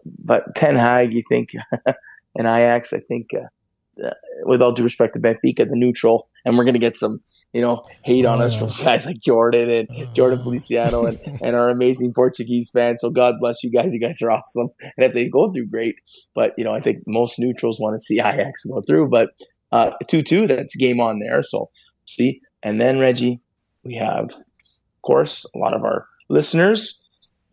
[0.05, 1.51] But Ten Hag you think
[1.87, 4.11] and Ajax I think uh, uh,
[4.43, 7.21] with all due respect to Benfica the neutral and we're gonna get some
[7.53, 11.71] you know hate on us from guys like Jordan and Jordan Feliciano and, and our
[11.71, 13.01] amazing Portuguese fans.
[13.01, 13.95] So God bless you guys.
[13.95, 14.67] You guys are awesome.
[14.81, 15.95] And if they go through great.
[16.35, 19.09] But you know I think most neutrals want to see Ajax go through.
[19.09, 19.29] But
[19.71, 21.43] uh, 2-2 that's game on there.
[21.43, 21.71] So
[22.07, 22.41] see?
[22.63, 23.41] And then Reggie
[23.87, 27.01] we have, of course, a lot of our listeners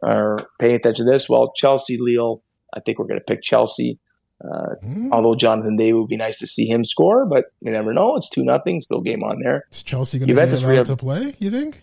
[0.03, 1.29] are paying attention to this.
[1.29, 2.43] Well, Chelsea, Lille,
[2.75, 3.99] I think we're going to pick Chelsea.
[4.43, 5.09] Uh, mm.
[5.11, 8.17] Although Jonathan David would be nice to see him score, but you never know.
[8.17, 9.65] It's two nothing, still game on there.
[9.71, 11.33] Is Chelsea going to be allowed to play?
[11.39, 11.81] You think?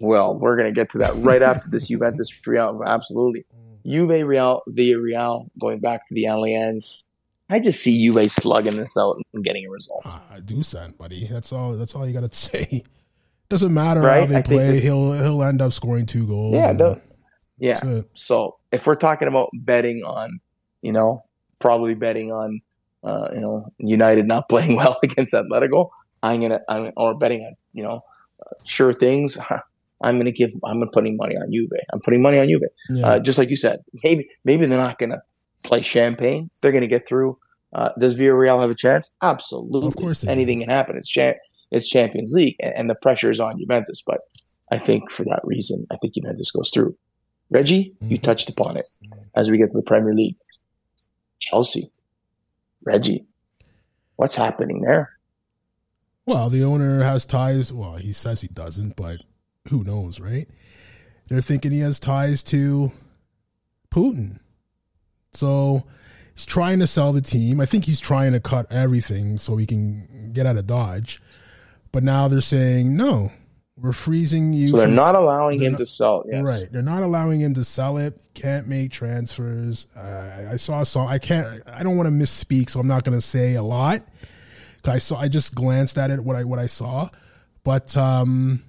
[0.00, 2.82] Well, we're going to get to that right after this Juventus Real.
[2.86, 3.44] Absolutely,
[3.86, 7.02] Juve Real Villarreal going back to the Allianz.
[7.50, 10.06] I just see Juve slugging this out and getting a result.
[10.06, 11.26] Uh, Dusan, buddy.
[11.26, 11.74] That's all.
[11.74, 12.84] That's all you got to say.
[13.54, 14.22] Doesn't matter right?
[14.22, 14.80] how they I play.
[14.80, 16.56] He'll he'll end up scoring two goals.
[16.56, 17.00] Yeah, the,
[17.56, 18.00] yeah.
[18.14, 20.40] So if we're talking about betting on,
[20.82, 21.22] you know,
[21.60, 22.60] probably betting on,
[23.04, 25.90] uh, you know, United not playing well against Atletico,
[26.20, 28.02] I'm gonna, I'm or betting on, you know,
[28.44, 29.38] uh, sure things.
[30.02, 30.50] I'm gonna give.
[30.64, 31.70] I'm putting money on Juve.
[31.92, 32.62] I'm putting money on Juve.
[32.90, 33.06] Yeah.
[33.06, 35.22] Uh, just like you said, maybe maybe they're not gonna
[35.62, 36.50] play champagne.
[36.60, 37.38] They're gonna get through.
[37.72, 39.12] Uh, does Villarreal have a chance?
[39.22, 39.86] Absolutely.
[39.86, 40.96] Of course, anything can happen.
[40.96, 41.34] It's cha-
[41.74, 44.02] it's Champions League, and, and, the pressure is on Juventus.
[44.06, 44.20] But
[44.70, 46.96] I think for that reason, I think Juventus goes through.
[47.50, 48.12] Reggie, mm-hmm.
[48.12, 48.86] you touched upon it
[49.34, 50.36] as we get to the Premier League.
[51.40, 51.90] Chelsea,
[52.84, 53.26] Reggie,
[54.16, 55.10] what's happening there?
[56.26, 57.72] Well, the owner has ties.
[57.72, 59.20] Well, he says he doesn't, but
[59.68, 60.48] who knows, right?
[61.28, 62.92] They're thinking he has ties to
[63.90, 64.38] Putin.
[65.32, 65.84] So
[66.34, 67.60] he's trying to sell the team.
[67.60, 71.20] I think he's trying to cut everything so he can get out of Dodge.
[71.94, 73.30] But now they're saying no,
[73.76, 74.66] we're freezing you.
[74.66, 76.24] So they're not allowing they're him not, to sell.
[76.26, 76.44] Yes.
[76.44, 78.20] Right, they're not allowing him to sell it.
[78.34, 79.86] Can't make transfers.
[79.96, 81.06] Uh, I saw some.
[81.06, 81.62] I can't.
[81.68, 84.02] I don't want to misspeak, so I'm not going to say a lot.
[84.84, 85.20] I saw.
[85.20, 86.18] I just glanced at it.
[86.18, 87.10] What I what I saw,
[87.62, 88.64] but um,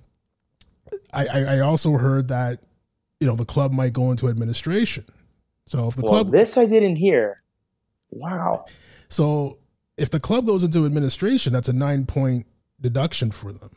[1.11, 2.59] I, I also heard that
[3.19, 5.03] you know the club might go into administration.
[5.65, 7.41] So if the well, club, this I didn't hear.
[8.11, 8.65] Wow.
[9.09, 9.57] So
[9.97, 12.45] if the club goes into administration, that's a nine point
[12.85, 13.71] deduction for them.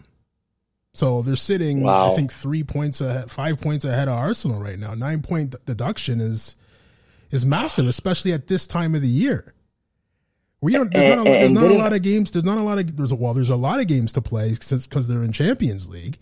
[0.92, 2.12] So they're sitting, wow.
[2.12, 4.94] I think, three points ahead, five points ahead of Arsenal right now.
[4.94, 6.56] Nine point deduction is
[7.30, 9.54] is massive, especially at this time of the year.
[10.60, 10.92] We don't.
[10.92, 12.32] There's not, a, there's not a lot of games.
[12.32, 12.96] There's not a lot of.
[12.96, 13.32] There's a well.
[13.32, 16.18] There's a lot of games to play since because they're in Champions League,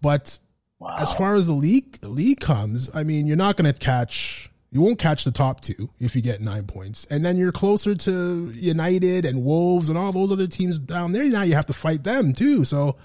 [0.00, 0.38] but
[0.78, 0.96] wow.
[0.98, 4.80] as far as the league league comes, I mean, you're not going to catch you
[4.80, 7.06] won't catch the top two if you get nine points.
[7.08, 11.24] And then you're closer to United and Wolves and all those other teams down there.
[11.24, 12.64] Now you have to fight them too.
[12.64, 12.96] So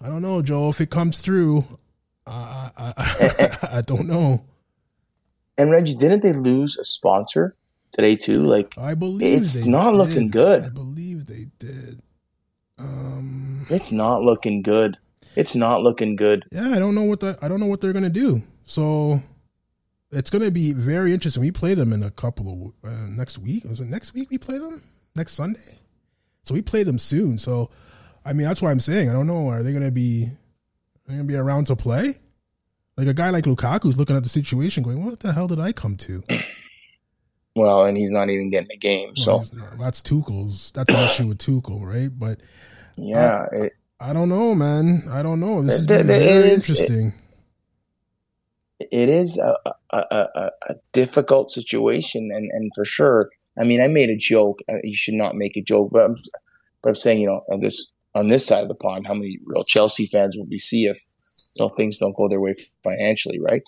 [0.00, 0.68] I don't know, Joe.
[0.68, 1.64] If it comes through,
[2.26, 4.44] I, I, I don't know.
[5.56, 7.54] And Reggie, didn't they lose a sponsor
[7.92, 8.34] today too?
[8.34, 9.98] Like I believe it's not did.
[9.98, 10.64] looking good.
[10.64, 12.00] I believe they did.
[12.78, 14.98] Um, it's not looking good.
[15.36, 16.44] It's not looking good.
[16.52, 18.42] Yeah, I don't know what the, I don't know what they're gonna do.
[18.64, 19.22] So
[20.14, 21.42] it's gonna be very interesting.
[21.42, 23.64] We play them in a couple of uh, next week.
[23.64, 24.82] Was it next week we play them?
[25.14, 25.78] Next Sunday.
[26.44, 27.38] So we play them soon.
[27.38, 27.70] So
[28.24, 29.48] I mean, that's why I'm saying I don't know.
[29.48, 30.24] Are they gonna be?
[30.26, 32.18] Are they gonna be around to play?
[32.96, 35.72] Like a guy like Lukaku's looking at the situation, going, "What the hell did I
[35.72, 36.22] come to?"
[37.56, 40.72] Well, and he's not even getting a game, well, so that's Tuchel's.
[40.72, 42.10] That's an issue with Tuchel, right?
[42.12, 42.40] But
[42.96, 45.04] yeah, I, it, I don't know, man.
[45.08, 45.62] I don't know.
[45.62, 47.08] This is very interesting.
[47.08, 47.14] It,
[48.80, 49.56] it is a,
[49.90, 53.30] a, a, a, difficult situation, and, and for sure.
[53.58, 54.60] I mean, I made a joke.
[54.68, 56.16] Uh, you should not make a joke, but I'm,
[56.82, 59.38] but I'm saying, you know, on this on this side of the pond, how many
[59.44, 61.00] real Chelsea fans will we see if
[61.54, 63.62] you know things don't go their way financially, right?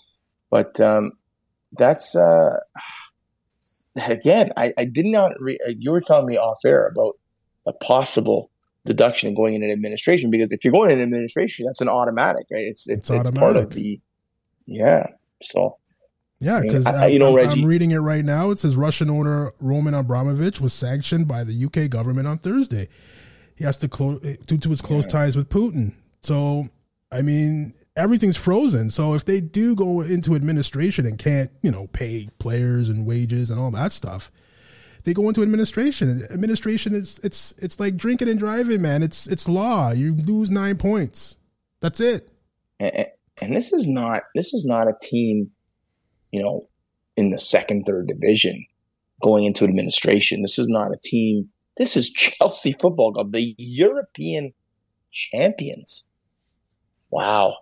[0.49, 1.13] But um,
[1.71, 2.59] that's uh,
[3.95, 5.39] again, I, I did not.
[5.39, 7.17] Re- uh, you were telling me off air about
[7.65, 8.51] a possible
[8.85, 12.63] deduction going into administration because if you're going into administration, that's an automatic, right?
[12.63, 14.01] It's it's, it's, it's part of the
[14.67, 15.07] yeah.
[15.41, 15.77] So
[16.39, 18.51] yeah, because I mean, you know, I'm, I'm reading it right now.
[18.51, 22.89] It says Russian owner Roman Abramovich was sanctioned by the UK government on Thursday.
[23.55, 25.13] He has to close eh, due to his close yeah.
[25.13, 25.93] ties with Putin.
[26.21, 26.69] So,
[27.11, 28.91] I mean, everything's frozen.
[28.91, 33.49] So if they do go into administration and can't, you know, pay players and wages
[33.49, 34.31] and all that stuff,
[35.05, 36.23] they go into administration.
[36.29, 39.01] Administration is it's it's like drinking and driving, man.
[39.01, 39.91] It's it's law.
[39.91, 41.37] You lose nine points.
[41.79, 42.29] That's it.
[42.79, 43.07] And,
[43.39, 45.51] and this is not this is not a team,
[46.31, 46.67] you know,
[47.15, 48.65] in the second third division
[49.21, 50.41] going into administration.
[50.41, 51.49] This is not a team.
[51.77, 54.53] This is Chelsea Football Club, the European
[55.11, 56.05] champions.
[57.09, 57.55] Wow.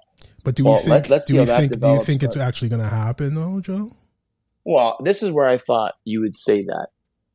[0.43, 1.09] But do well, we think?
[1.09, 3.91] Let, do, we think do you think it's actually going to happen though, Joe?
[4.63, 6.87] Well, this is where I thought you would say that.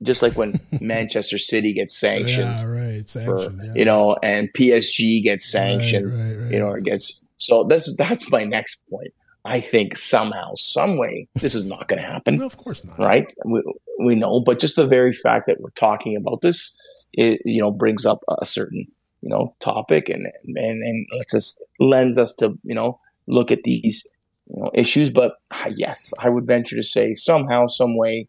[0.03, 3.73] Just like when Manchester City gets sanctioned, yeah, right, sanctioned, for, yeah.
[3.75, 6.53] you know, and PSG gets sanctioned, right, right, right.
[6.53, 7.25] you know, it gets.
[7.41, 9.15] So that's that's my next point.
[9.45, 12.37] I think somehow, some way, this is not going to happen.
[12.37, 12.99] No, of course not.
[12.99, 13.33] Right?
[13.45, 13.63] We,
[13.99, 16.75] we know, but just the very fact that we're talking about this,
[17.15, 18.87] it, you know, brings up a certain
[19.23, 23.63] you know topic and and and lets us lends us to you know look at
[23.63, 24.07] these
[24.47, 25.11] you know, issues.
[25.11, 28.29] But ah, yes, I would venture to say somehow, some way,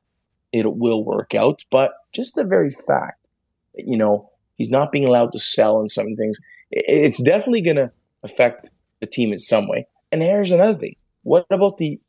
[0.53, 1.63] it will work out.
[1.69, 3.19] But just the very fact
[3.75, 6.39] that you know he's not being allowed to sell in some things,
[6.71, 7.91] it's definitely going to
[8.23, 8.69] affect
[9.01, 9.87] the team in some way.
[10.11, 11.99] And here's another thing: what about the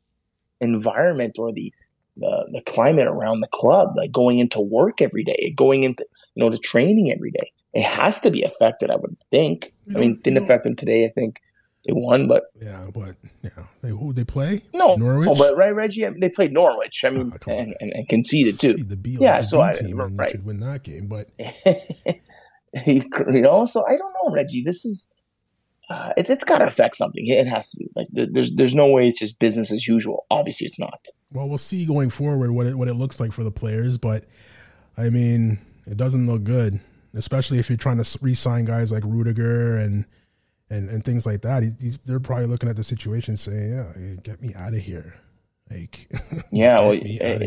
[0.61, 1.73] environment or the
[2.15, 6.43] the, the climate around the club, like going into work every day, going into you
[6.43, 7.51] know to training every day?
[7.73, 8.91] it has to be affected.
[8.91, 9.73] I would think.
[9.93, 11.05] I mean, didn't affect them today.
[11.05, 11.41] I think
[11.85, 14.61] they won, but yeah, but yeah, they who they play?
[14.73, 15.27] No, Norwich.
[15.29, 17.03] Oh, but right, Reggie, they played Norwich.
[17.03, 18.75] I mean, ah, oh, and, and, and, conceded too.
[18.75, 20.31] The B, yeah, the so B I team right.
[20.31, 21.29] should win that game, but
[22.85, 23.03] you
[23.41, 24.63] know, so I don't know, Reggie.
[24.63, 25.09] This is.
[25.89, 27.27] Uh, it, it's got to affect something.
[27.27, 27.85] It has to.
[27.95, 30.25] Like, there's, there's no way it's just business as usual.
[30.31, 31.05] Obviously, it's not.
[31.33, 34.25] Well, we'll see going forward what it, what it looks like for the players, but
[34.97, 36.79] I mean, it doesn't look good
[37.15, 40.05] especially if you're trying to re-sign guys like Rudiger and
[40.69, 41.61] and, and things like that.
[41.79, 45.15] He's, they're probably looking at the situation saying, "Yeah, get me out of here."
[45.69, 46.09] Like,
[46.51, 47.41] yeah, well, it, eh, it,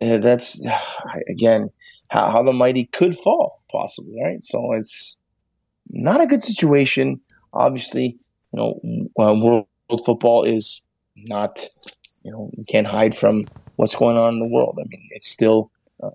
[0.00, 0.64] eh, eh, that's
[1.28, 1.68] again
[2.08, 4.42] how, how the mighty could fall, possibly, right?
[4.44, 5.16] So it's
[5.90, 7.20] not a good situation.
[7.52, 8.14] Obviously,
[8.52, 8.80] you know,
[9.18, 9.66] uh, world
[10.04, 10.82] football is
[11.16, 11.66] not,
[12.24, 14.78] you know, you can't hide from what's going on in the world.
[14.80, 15.70] I mean, it's still
[16.02, 16.10] uh,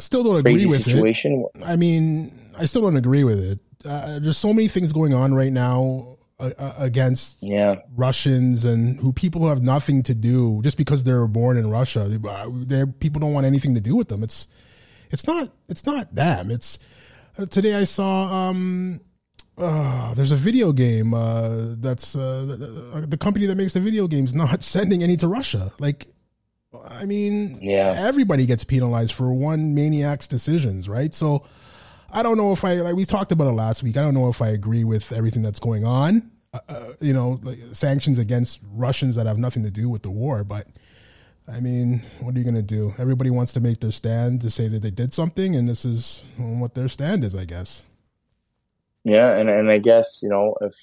[0.00, 1.46] Still don't agree with situation.
[1.54, 1.62] it.
[1.62, 3.58] I mean, I still don't agree with it.
[3.84, 7.76] Uh, there's so many things going on right now uh, uh, against yeah.
[7.94, 11.70] Russians and who people who have nothing to do just because they were born in
[11.70, 12.08] Russia.
[12.08, 14.24] They, uh, people don't want anything to do with them.
[14.24, 14.48] It's
[15.10, 16.50] it's not it's not them.
[16.50, 16.80] It's
[17.50, 19.00] today I saw um,
[19.56, 24.06] uh, there's a video game uh, that's uh, the, the, company that makes the video
[24.08, 25.72] games not sending any to Russia.
[25.78, 26.08] Like
[26.88, 31.14] I mean, yeah, everybody gets penalized for one maniac's decisions, right?
[31.14, 31.44] So
[32.10, 33.96] I don't know if I like we talked about it last week.
[33.96, 36.30] I don't know if I agree with everything that's going on.
[36.52, 40.10] Uh, uh, you know, like sanctions against Russians that have nothing to do with the
[40.10, 40.66] war, but
[41.46, 42.94] I mean, what are you going to do?
[42.98, 46.22] Everybody wants to make their stand to say that they did something, and this is
[46.36, 47.84] what their stand is, I guess.
[49.04, 50.74] Yeah, and and I guess you know if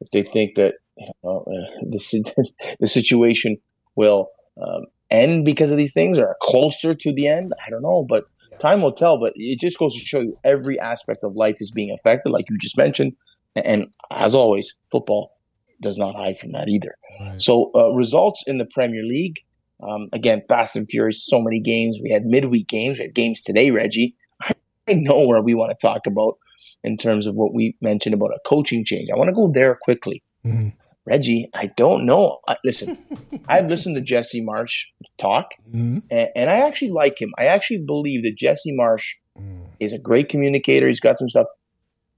[0.00, 2.50] if they think that you know, uh, the
[2.80, 3.56] the situation
[3.96, 4.28] will
[4.60, 7.52] um, end because of these things or closer to the end.
[7.66, 8.26] I don't know, but
[8.58, 9.18] time will tell.
[9.18, 12.44] But it just goes to show you every aspect of life is being affected, like
[12.50, 13.14] you just mentioned.
[13.56, 15.38] And as always, football
[15.80, 16.96] does not hide from that either.
[17.20, 17.40] Right.
[17.40, 19.40] So uh, results in the Premier League.
[19.82, 21.26] Um, again, fast and furious.
[21.26, 21.98] So many games.
[22.02, 22.98] We had midweek games.
[22.98, 24.16] We had games today, Reggie.
[24.88, 26.38] I know where we want to talk about
[26.82, 29.08] in terms of what we mentioned about a coaching change.
[29.12, 30.22] I want to go there quickly.
[30.44, 30.68] Mm-hmm.
[31.06, 32.38] Reggie, I don't know.
[32.48, 32.98] I, listen,
[33.48, 34.86] I've listened to Jesse Marsch
[35.18, 35.98] talk, mm-hmm.
[36.10, 37.32] and, and, I actually like him.
[37.38, 39.66] I actually believe that Jesse Marsch mm.
[39.78, 40.88] is a great communicator.
[40.88, 41.46] He's got some stuff.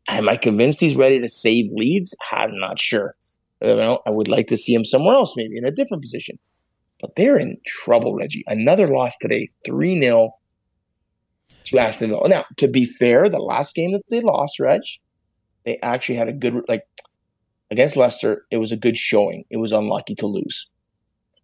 [0.06, 2.14] Am I convinced he's ready to save Leeds?
[2.30, 3.16] I'm not sure.
[3.60, 6.38] You know, I would like to see him somewhere else, maybe in a different position.
[7.06, 8.42] But they're in trouble, Reggie.
[8.48, 10.32] Another loss today, 3 0
[11.66, 12.28] to Aston Villa.
[12.28, 14.80] Now, to be fair, the last game that they lost, Reg,
[15.64, 16.82] they actually had a good, like,
[17.70, 19.44] against Leicester, it was a good showing.
[19.50, 20.66] It was unlucky to lose.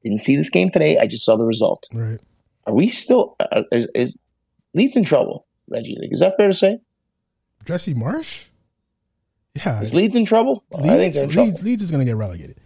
[0.02, 0.98] Didn't see this game today.
[0.98, 1.88] I just saw the result.
[1.92, 2.18] Right.
[2.66, 4.16] Are we still, uh, is, is
[4.74, 5.96] Leeds in trouble, Reggie?
[6.00, 6.80] Like, is that fair to say?
[7.66, 8.46] Jesse Marsch?
[9.54, 9.80] Yeah.
[9.80, 10.64] Is Leeds in trouble?
[10.72, 11.58] Leeds, I think in Leeds, trouble.
[11.62, 12.58] Leeds is going to get relegated.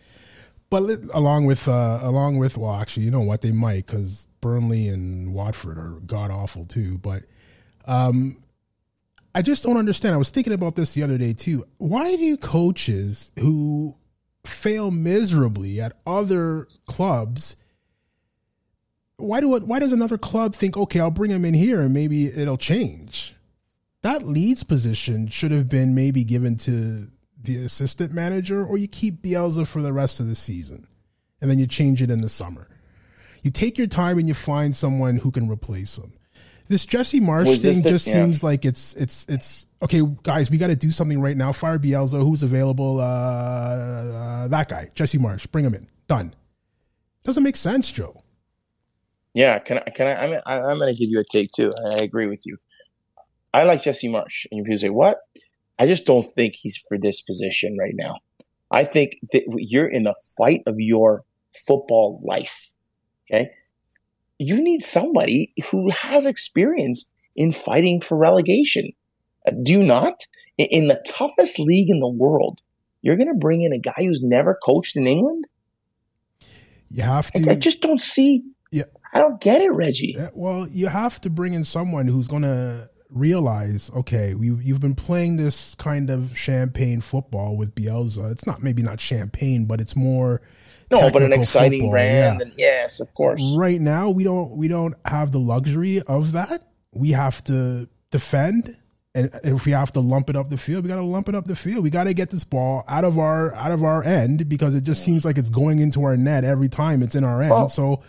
[0.68, 0.82] But
[1.14, 3.40] along with, uh, along with, well, actually, you know what?
[3.40, 6.98] They might because Burnley and Watford are god awful too.
[6.98, 7.22] But
[7.84, 8.38] um,
[9.34, 10.14] I just don't understand.
[10.14, 11.64] I was thinking about this the other day too.
[11.78, 13.94] Why do coaches who
[14.44, 17.56] fail miserably at other clubs?
[19.18, 21.94] Why do it, why does another club think, okay, I'll bring him in here and
[21.94, 23.34] maybe it'll change?
[24.02, 27.08] That Leeds position should have been maybe given to
[27.46, 30.86] the assistant manager, or you keep Bielsa for the rest of the season,
[31.40, 32.68] and then you change it in the summer.
[33.42, 36.12] You take your time and you find someone who can replace him.
[36.68, 38.14] This Jesse Marsch Was thing the, just yeah.
[38.14, 40.50] seems like it's it's it's okay, guys.
[40.50, 41.52] We got to do something right now.
[41.52, 42.98] Fire Bielsa, who's available?
[43.00, 45.50] Uh, uh, that guy, Jesse Marsch.
[45.52, 45.88] Bring him in.
[46.08, 46.34] Done.
[47.22, 48.22] Doesn't make sense, Joe.
[49.32, 49.90] Yeah, can I?
[49.90, 50.24] Can I?
[50.24, 50.40] I'm,
[50.70, 51.70] I'm going to give you a take too.
[51.92, 52.56] I agree with you.
[53.54, 55.18] I like Jesse Marsch, and people say what?
[55.78, 58.16] I just don't think he's for this position right now.
[58.70, 61.22] I think that you're in the fight of your
[61.66, 62.72] football life.
[63.30, 63.50] Okay,
[64.38, 68.92] you need somebody who has experience in fighting for relegation.
[69.62, 70.20] Do you not?
[70.58, 72.60] In the toughest league in the world,
[73.02, 75.46] you're going to bring in a guy who's never coached in England?
[76.90, 77.48] You have to.
[77.48, 78.44] I, I just don't see.
[78.70, 78.84] Yeah.
[79.12, 80.16] I don't get it, Reggie.
[80.34, 84.94] Well, you have to bring in someone who's going to realize, okay, we you've been
[84.94, 88.32] playing this kind of champagne football with Bielsa.
[88.32, 90.42] It's not maybe not champagne, but it's more
[90.90, 92.40] no, but an exciting football, brand.
[92.40, 92.46] Yeah.
[92.46, 93.42] And yes, of course.
[93.56, 96.62] Right now, we don't we don't have the luxury of that.
[96.92, 98.76] We have to defend,
[99.14, 101.34] and if we have to lump it up the field, we got to lump it
[101.34, 101.82] up the field.
[101.82, 104.84] We got to get this ball out of our out of our end because it
[104.84, 107.50] just seems like it's going into our net every time it's in our end.
[107.50, 108.02] Well, so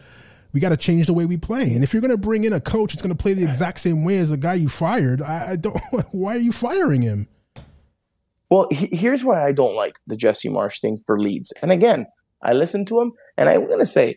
[0.53, 1.73] we got to change the way we play.
[1.73, 3.79] And if you're going to bring in a coach, it's going to play the exact
[3.79, 5.21] same way as the guy you fired.
[5.21, 5.77] I, I don't.
[6.11, 7.27] Why are you firing him?
[8.49, 11.51] Well, he, here's why I don't like the Jesse Marsch thing for Leeds.
[11.61, 12.05] And again,
[12.41, 14.15] I listened to him, and I'm gonna say,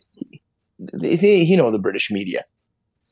[1.01, 2.45] he, you know, the British media,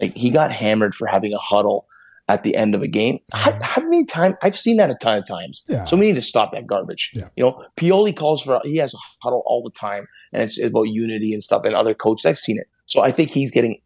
[0.00, 1.86] like he got hammered for having a huddle
[2.28, 3.18] at the end of a game.
[3.32, 5.64] How, how, many times I've seen that a ton of times.
[5.66, 5.86] Yeah.
[5.86, 7.10] So we need to stop that garbage.
[7.14, 7.28] Yeah.
[7.36, 10.82] You know, Pioli calls for he has a huddle all the time, and it's about
[10.82, 11.62] unity and stuff.
[11.64, 12.68] And other coaches, I've seen it.
[12.88, 13.80] So I think he's getting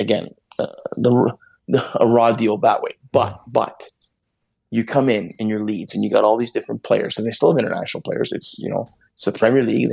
[0.00, 0.28] again
[0.58, 1.36] uh, the,
[1.68, 2.92] the, a raw deal that way.
[3.12, 3.74] But but
[4.70, 7.32] you come in in your Leeds and you got all these different players, and they
[7.32, 8.32] still have international players.
[8.32, 9.90] It's you know it's the Premier League.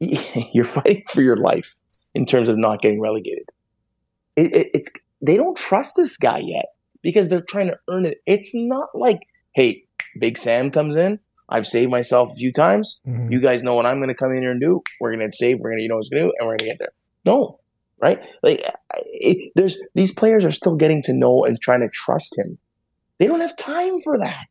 [0.00, 1.76] You're fighting for your life
[2.14, 3.48] in terms of not getting relegated.
[4.36, 4.90] It, it, it's
[5.22, 6.66] they don't trust this guy yet
[7.02, 8.18] because they're trying to earn it.
[8.26, 9.20] It's not like,
[9.54, 9.84] hey,
[10.18, 11.18] Big Sam comes in.
[11.48, 12.98] I've saved myself a few times.
[13.06, 13.30] Mm-hmm.
[13.30, 14.82] You guys know what I'm going to come in here and do.
[15.00, 15.58] We're going to save.
[15.60, 16.92] We're going to, you know, what's going to do, and we're going to get there.
[17.26, 17.60] No,
[18.00, 18.20] right?
[18.42, 18.64] Like,
[18.96, 22.58] it, there's these players are still getting to know and trying to trust him.
[23.18, 24.48] They don't have time for that.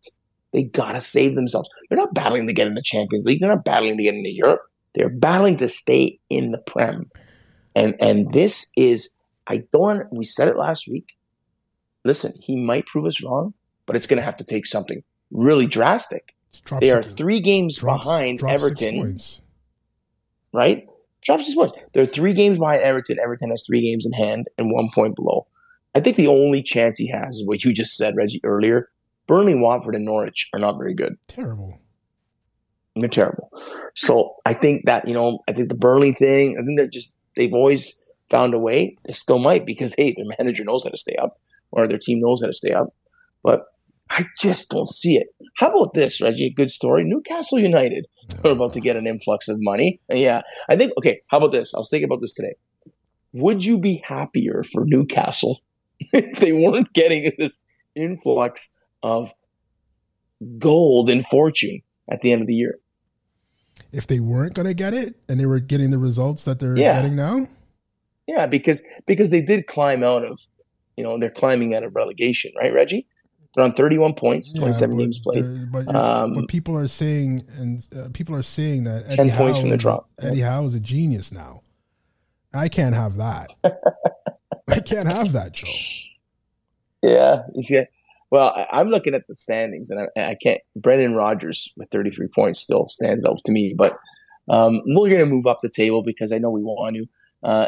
[0.52, 1.70] They gotta save themselves.
[1.89, 3.39] They're not battling to get in the Champions League.
[3.39, 4.62] They're not battling to get into Europe.
[4.94, 7.10] They're battling to stay in the Prem.
[7.76, 9.10] And and this is
[9.48, 11.18] I don't we said it last week.
[12.06, 13.54] Listen, he might prove us wrong,
[13.86, 16.34] but it's gonna have to take something really drastic.
[16.80, 19.20] They are three games drops, behind drops Everton.
[20.54, 20.88] Right?
[21.24, 21.78] Drops six points.
[21.94, 23.18] They're three games behind Everton.
[23.24, 25.48] Everton has three games in hand and one point below.
[25.96, 28.90] I think the only chance he has is what you just said, Reggie, earlier.
[29.28, 31.18] Burnley, Watford, and Norwich are not very good.
[31.28, 31.80] Terrible.
[32.96, 33.52] They're terrible.
[33.96, 37.14] So I think that, you know, I think the Burnley thing, I think that just
[37.36, 37.96] they've always
[38.30, 38.98] found a way.
[39.06, 41.40] They still might because hey, their manager knows how to stay up
[41.72, 42.94] or their team knows how to stay up.
[43.42, 43.66] But
[44.10, 45.28] I just don't see it.
[45.58, 46.47] How about this, Reggie?
[46.47, 47.04] A good story.
[47.06, 48.06] Newcastle United
[48.43, 50.01] are about to get an influx of money.
[50.10, 50.41] Yeah.
[50.70, 51.74] I think okay, how about this?
[51.74, 52.56] I was thinking about this today.
[53.34, 55.62] Would you be happier for Newcastle
[55.99, 57.58] if they weren't getting this
[57.95, 58.70] influx
[59.01, 59.32] of
[60.60, 62.80] gold and fortune at the end of the year?
[63.93, 66.78] if they weren't going to get it and they were getting the results that they're
[66.78, 66.95] yeah.
[66.95, 67.47] getting now?
[68.28, 70.39] Yeah, because because they did climb out of,
[70.97, 73.06] you know, they're climbing out of relegation, right, Reggie?
[73.56, 75.72] They're on 31 points, 27 yeah, games played.
[75.72, 79.38] But, um, but, people are saying, and uh, people are saying that Eddie 10 Howe
[79.38, 80.10] points from the drop.
[80.20, 81.62] Eddie Howe is a genius now.
[82.51, 83.51] I can't have that.
[84.68, 85.68] I can't have that, Joe.
[87.04, 87.84] Yeah, yeah.
[88.32, 90.62] Well, I, am looking at the standings, and I, I, can't.
[90.76, 93.97] Brendan Rodgers with 33 points still stands out to me, but
[94.49, 97.06] um, we're going to move up the table because I know we want to.
[97.43, 97.68] Uh,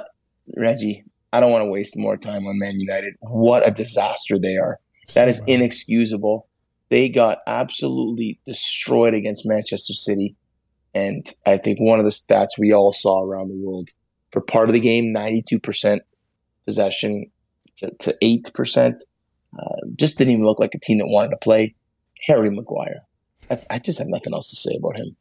[0.55, 3.13] Reggie, I don't want to waste more time on Man United.
[3.19, 4.79] What a disaster they are.
[5.13, 6.47] That is inexcusable.
[6.89, 10.35] They got absolutely destroyed against Manchester City.
[10.93, 13.89] And I think one of the stats we all saw around the world
[14.31, 15.99] for part of the game, 92%
[16.65, 17.31] possession
[17.77, 18.95] to, to 8%.
[19.57, 19.63] Uh,
[19.95, 21.75] just didn't even look like a team that wanted to play.
[22.25, 23.01] Harry Maguire.
[23.49, 25.15] I, I just have nothing else to say about him.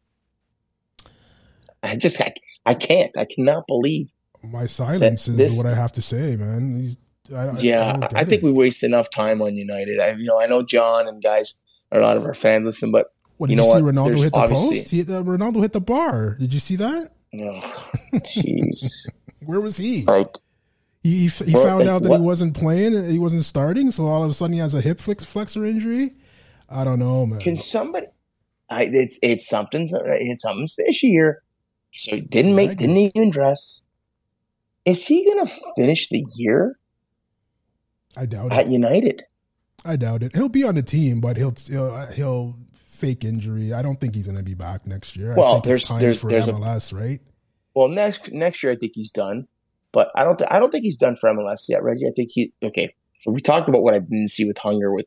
[1.82, 3.16] I just, I, I can't.
[3.16, 4.10] I cannot believe.
[4.42, 6.80] My silence is this, what I have to say, man.
[6.80, 6.96] He's,
[7.32, 9.98] I, yeah, I, I think we waste enough time on United.
[9.98, 11.54] I, you know, I know John and guys,
[11.90, 13.06] are a lot of our fans listen, but
[13.38, 13.82] what, you know what?
[13.82, 14.90] Ronaldo hit the post.
[14.90, 16.36] He, uh, Ronaldo hit the bar.
[16.38, 17.12] Did you see that?
[17.34, 19.06] Oh, jeez.
[19.44, 20.04] Where was he?
[20.04, 20.36] Like,
[21.02, 22.20] he, he, he found out that what?
[22.20, 25.00] he wasn't playing, he wasn't starting, so all of a sudden he has a hip
[25.00, 26.12] flex, flexor injury.
[26.68, 27.40] I don't know, man.
[27.40, 28.06] Can somebody?
[28.70, 31.42] I, it's it's something it's something fishy here.
[31.92, 33.82] So he didn't make, didn't even dress.
[34.84, 36.78] Is he gonna finish the year?
[38.16, 38.68] I doubt at it.
[38.68, 39.24] United.
[39.84, 40.34] I doubt it.
[40.34, 43.72] He'll be on the team, but he'll he'll, he'll fake injury.
[43.72, 45.34] I don't think he's going to be back next year.
[45.36, 47.20] Well, there's there's for there's MLS, a, right?
[47.74, 49.46] Well, next next year I think he's done.
[49.92, 52.08] But I don't th- I don't think he's done for MLS yet, Reggie.
[52.08, 52.94] I think he okay.
[53.20, 55.06] So we talked about what I didn't see with hunger with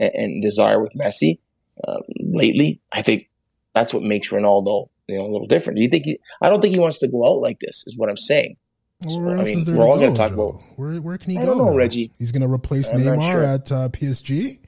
[0.00, 1.38] and, and desire with Messi
[1.86, 2.80] um, lately.
[2.92, 3.30] I think
[3.74, 5.78] that's what makes Ronaldo you know a little different.
[5.78, 7.84] Do you think he, I don't think he wants to go out like this?
[7.86, 8.56] Is what I'm saying.
[9.04, 10.48] Where else I mean, is there we're all going to talk Joe?
[10.48, 11.52] about where where can he I go?
[11.52, 12.12] I don't know, Reggie.
[12.18, 13.44] He's going to replace I'm Neymar sure.
[13.44, 14.58] at uh, PSG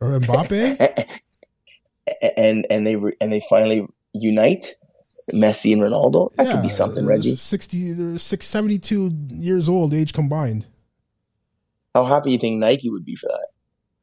[0.00, 1.08] or Mbappe.
[2.36, 4.74] and and they and they finally unite
[5.32, 6.34] Messi and Ronaldo.
[6.36, 7.36] That yeah, could be something, Reggie.
[7.36, 10.66] 60, 72 years old, age combined.
[11.94, 13.52] How happy you think Nike would be for that?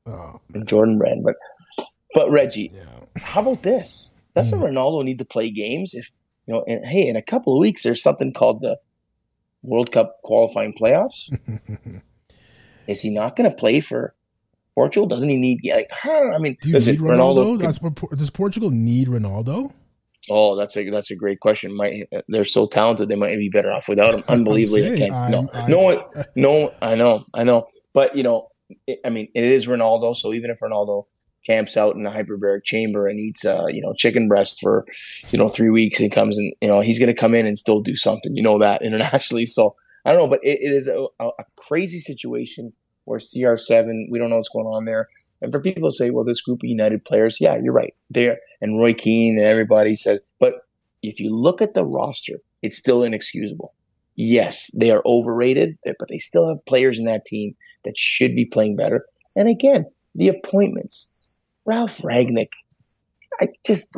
[0.08, 1.36] Oh, and Jordan Brand, but
[2.14, 2.84] but Reggie, yeah.
[3.22, 4.12] how about this?
[4.36, 4.70] Doesn't mm.
[4.70, 5.94] Ronaldo need to play games?
[5.94, 6.10] If
[6.48, 8.80] you know, and, hey, in a couple of weeks, there's something called the
[9.64, 11.30] World Cup qualifying playoffs.
[12.88, 14.16] Is he not going to play for
[14.76, 15.08] Portugal?
[15.08, 15.60] Doesn't he need?
[15.64, 17.58] Like, I mean, Do you need Ronaldo?
[17.60, 18.18] Ronaldo?
[18.18, 19.72] Does Portugal need Ronaldo?
[20.30, 21.76] Oh, that's a that's a great question.
[21.76, 24.24] Might they're so talented, they might be better off without him.
[24.28, 26.72] Unbelievably against no, I, no, no.
[26.82, 28.50] I know, I know, but you know,
[28.86, 30.16] it, I mean, it is Ronaldo.
[30.16, 31.06] So even if Ronaldo
[31.46, 34.86] camps out in a hyperbaric chamber and eats, uh, you know, chicken breast for,
[35.30, 37.58] you know, three weeks, and comes and you know he's going to come in and
[37.58, 38.36] still do something.
[38.36, 39.46] You know that internationally.
[39.46, 39.76] So
[40.06, 42.74] I don't know, but it, it is a, a crazy situation
[43.06, 45.10] where CR7, we don't know what's going on there.
[45.42, 47.94] And for people to say, well, this group of United players, yeah, you're right.
[48.10, 50.54] There and Roy Keane and everybody says, but
[51.02, 53.74] if you look at the roster, it's still inexcusable.
[54.16, 58.46] Yes, they are overrated, but they still have players in that team that should be
[58.46, 59.06] playing better.
[59.36, 61.31] And again, the appointments.
[61.66, 62.50] Ralf Rangnick.
[63.40, 63.90] I just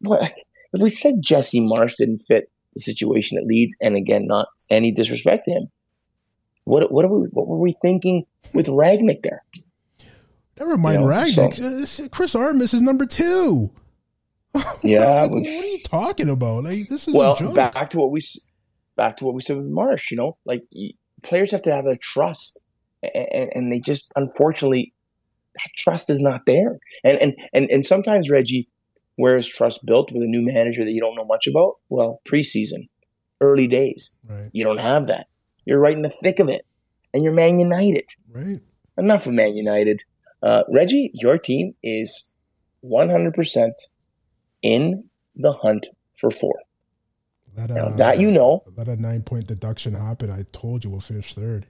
[0.00, 0.32] what
[0.72, 4.92] if we said Jesse Marsch didn't fit the situation at Leeds, and again, not any
[4.92, 5.68] disrespect to him.
[6.64, 9.42] What what, are we, what were we thinking with Rangnick there?
[10.58, 11.86] Never mind you know, Ragnick.
[11.86, 13.70] So, uh, Chris Armas is number two.
[14.82, 15.22] Yeah.
[15.22, 16.64] like, what are you talking about?
[16.64, 18.20] Like this is well back to what we
[18.96, 20.10] back to what we said with Marsh.
[20.10, 20.64] You know, like
[21.22, 22.58] players have to have a trust,
[23.02, 24.92] and, and they just unfortunately
[25.54, 26.78] that trust is not there.
[27.04, 28.68] And and and and sometimes Reggie,
[29.16, 31.76] where is trust built with a new manager that you don't know much about?
[31.88, 32.88] Well, preseason,
[33.40, 34.10] early days.
[34.28, 34.50] Right.
[34.52, 35.26] You don't have that.
[35.64, 36.66] You're right in the thick of it,
[37.12, 38.06] and you're Man United.
[38.30, 38.60] Right.
[38.96, 40.02] Enough of Man United.
[40.42, 42.24] Uh, Reggie, your team is
[42.84, 43.70] 100%
[44.62, 45.04] in
[45.36, 46.54] the hunt for four.
[47.56, 48.62] Let, uh, now, that you know.
[48.76, 50.30] Let a nine point deduction happen.
[50.30, 51.66] I told you we'll finish third.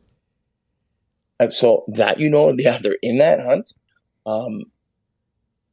[1.41, 3.73] Uh, so that you know, yeah, they're in that hunt.
[4.27, 4.65] Um,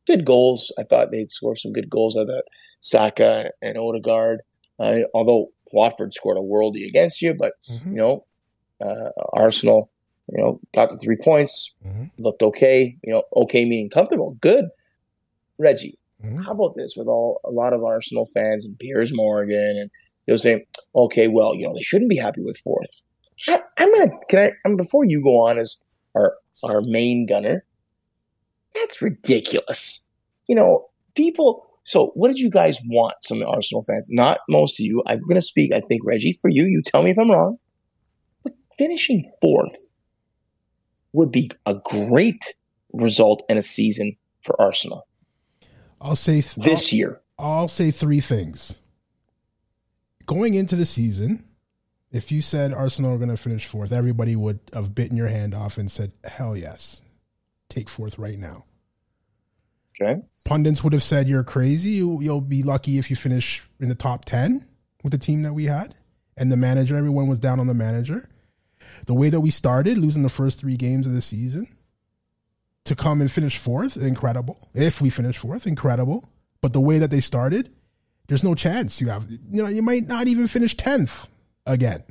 [0.05, 0.71] good goals.
[0.79, 2.15] I thought they'd score some good goals.
[2.15, 2.45] I thought
[2.81, 4.41] Saka and Odegaard,
[4.79, 7.91] uh, although Watford scored a worldie against you, but mm-hmm.
[7.91, 8.25] you know,
[8.81, 9.91] uh, Arsenal
[10.31, 12.05] you know, got the three points, mm-hmm.
[12.17, 12.97] looked okay.
[13.03, 14.65] You know, okay meaning comfortable, good.
[15.57, 16.41] Reggie, mm-hmm.
[16.41, 19.91] how about this with all a lot of Arsenal fans and Piers Morgan, and
[20.25, 22.89] they'll say, okay, well, you know, they shouldn't be happy with fourth.
[23.47, 24.51] I, am gonna can I?
[24.65, 25.77] I'm before you go on as
[26.15, 27.63] our our main gunner.
[28.73, 30.05] That's ridiculous.
[30.47, 30.83] You know,
[31.15, 34.09] people So, what did you guys want, some Arsenal fans?
[34.11, 35.03] Not most of you.
[35.07, 36.65] I'm to speak, I think, Reggie, for you.
[36.65, 37.59] You tell me if I'm wrong.
[38.43, 39.77] But finishing fourth
[41.13, 42.43] would be a great
[42.91, 45.07] result in a season for Arsenal.
[46.01, 47.21] I'll say th- this I'll, year.
[47.39, 48.75] I'll say three things.
[50.25, 51.46] Going into the season,
[52.11, 55.53] if you said Arsenal are going to finish fourth, everybody would have bitten your hand
[55.53, 57.01] off and said, "Hell yes,
[57.69, 58.65] take fourth right now."
[59.99, 60.21] Okay.
[60.47, 61.89] Pundits would have said you're crazy.
[61.89, 64.67] You, you'll be lucky if you finish in the top 10
[65.03, 65.95] with the team that we had.
[66.37, 68.29] And the manager, everyone was down on the manager.
[69.07, 71.67] The way that we started, losing the first three games of the season,
[72.85, 74.69] to come and finish fourth, incredible.
[74.75, 76.29] If we finish fourth, incredible.
[76.61, 77.73] But the way that they started,
[78.27, 81.27] there's no chance you have, you know, you might not even finish 10th
[81.67, 82.03] again.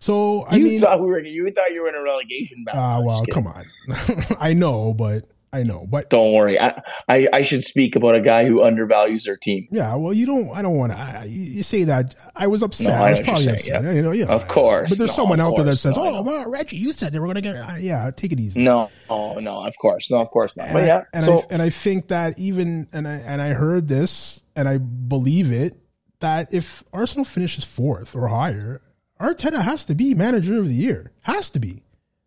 [0.00, 2.80] So I you mean, thought we were you thought you were in a relegation battle.
[2.80, 3.64] Ah, uh, well, come on.
[4.38, 6.60] I know, but I know, but don't worry.
[6.60, 9.66] I, I, I should speak about a guy who undervalues their team.
[9.70, 10.50] Yeah, well, you don't.
[10.50, 11.28] I don't want to.
[11.28, 12.14] You say that.
[12.36, 12.88] I was upset.
[12.88, 13.82] No, I, I was probably upset.
[13.82, 13.92] Yeah.
[13.92, 14.26] You know, yeah.
[14.26, 14.90] Of course.
[14.90, 15.64] But there's no, someone out course.
[15.64, 17.76] there that says, no, "Oh, well, Reggie, you said they were going to get." Uh,
[17.80, 18.62] yeah, take it easy.
[18.62, 20.66] No, oh no, of course, no, of course not.
[20.66, 23.54] And but yeah, and so, I, and I think that even and I and I
[23.54, 25.76] heard this and I believe it
[26.20, 28.82] that if Arsenal finishes fourth or higher,
[29.20, 31.12] Arteta has to be manager of the year.
[31.22, 31.82] Has to be.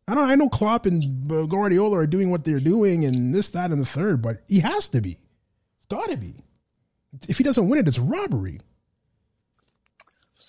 [0.08, 3.72] I know I know Klopp and Guardiola are doing what they're doing and this, that,
[3.72, 5.12] and the third, but he has to be.
[5.12, 6.36] It's got to be.
[7.28, 8.60] If he doesn't win it, it's robbery.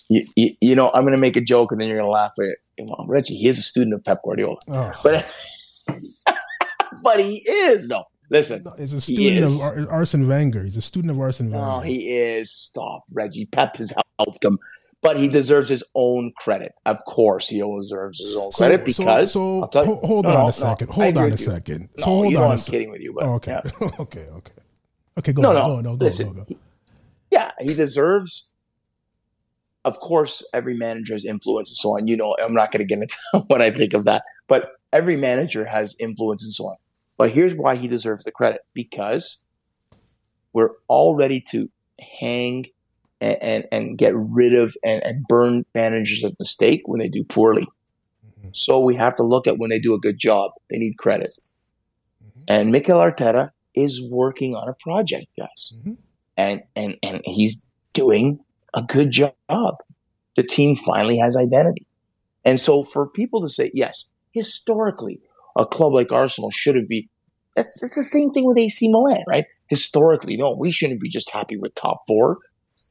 [0.09, 2.12] You, you, you know, I'm going to make a joke and then you're going to
[2.12, 2.59] laugh at it.
[2.80, 4.59] Well, Reggie, he is a student of Pep Guardiola.
[4.68, 4.93] Oh.
[5.03, 5.30] But,
[7.03, 8.05] but he is, though.
[8.32, 10.64] Listen, he's a student of Ar- Arsene Wenger.
[10.64, 11.66] He's a student of Arsene oh, Wenger.
[11.66, 12.50] No, he is.
[12.50, 13.46] Stop, Reggie.
[13.46, 14.58] Pep has helped him
[15.02, 16.72] but he deserves his own credit.
[16.86, 19.32] Of course, he deserves his own credit because.
[19.32, 20.90] So, so you, hold no, on a second.
[20.90, 21.90] Hold on a second.
[21.98, 22.52] So hold on.
[22.52, 23.88] I'm kidding with you, but oh, okay, yeah.
[24.00, 24.52] okay, okay,
[25.18, 25.32] okay.
[25.32, 26.56] Go no, on, no, go, no, go, listen, go, go.
[27.30, 28.46] Yeah, he deserves.
[29.84, 32.06] Of course, every manager has influence and so on.
[32.06, 33.16] You know, I'm not going to get into
[33.48, 36.76] what I think of that, but every manager has influence and so on.
[37.18, 39.38] But here's why he deserves the credit because
[40.52, 42.66] we're all ready to hang
[43.20, 47.22] and, and, and get rid of and, and, burn managers of mistake when they do
[47.22, 47.62] poorly.
[47.62, 48.48] Mm-hmm.
[48.52, 50.52] So we have to look at when they do a good job.
[50.70, 51.30] They need credit.
[51.30, 52.42] Mm-hmm.
[52.48, 55.72] And Mikel Arteta is working on a project, guys.
[55.76, 55.92] Mm-hmm.
[56.36, 58.40] And, and, and he's doing
[58.74, 59.34] a good job.
[59.48, 61.86] The team finally has identity.
[62.44, 65.20] And so for people to say, yes, historically,
[65.57, 67.09] a club like Arsenal shouldn't be
[67.55, 69.44] that's, that's the same thing with AC Milan, right?
[69.68, 72.38] Historically, no, we shouldn't be just happy with top four.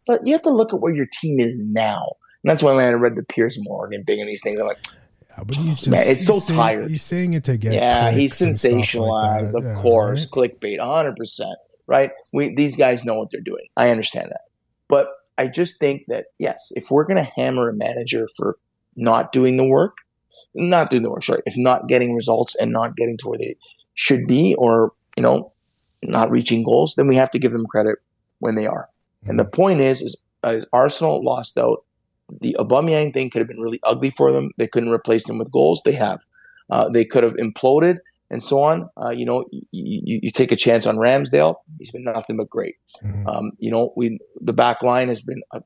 [0.07, 2.13] But you have to look at where your team is now.
[2.43, 4.83] And that's why when I read the Piers Morgan thing and these things, I'm like,
[5.29, 6.89] yeah, but he's just man, it's so saying, tired.
[6.89, 10.51] He's saying it to get yeah, he's sensationalized, like of yeah, course, right?
[10.51, 11.55] clickbait, 100 percent,
[11.87, 12.11] right?
[12.33, 13.67] We these guys know what they're doing.
[13.77, 14.41] I understand that,
[14.89, 15.07] but
[15.37, 18.57] I just think that yes, if we're gonna hammer a manager for
[18.95, 19.95] not doing the work,
[20.53, 23.55] not doing the work, sorry, if not getting results and not getting to where they
[23.93, 25.53] should be, or you know,
[26.03, 27.99] not reaching goals, then we have to give them credit
[28.39, 28.89] when they are.
[29.25, 31.83] And the point is, is uh, Arsenal lost out.
[32.39, 34.51] The Aubameyang thing could have been really ugly for them.
[34.57, 35.81] They couldn't replace them with goals.
[35.83, 36.21] They have.
[36.69, 37.97] Uh, they could have imploded
[38.31, 38.89] and so on.
[38.99, 41.55] Uh, you know, you, you, take a chance on Ramsdale.
[41.77, 42.77] He's been nothing but great.
[43.03, 43.27] Mm-hmm.
[43.27, 45.61] Um, you know, we the back line has been a,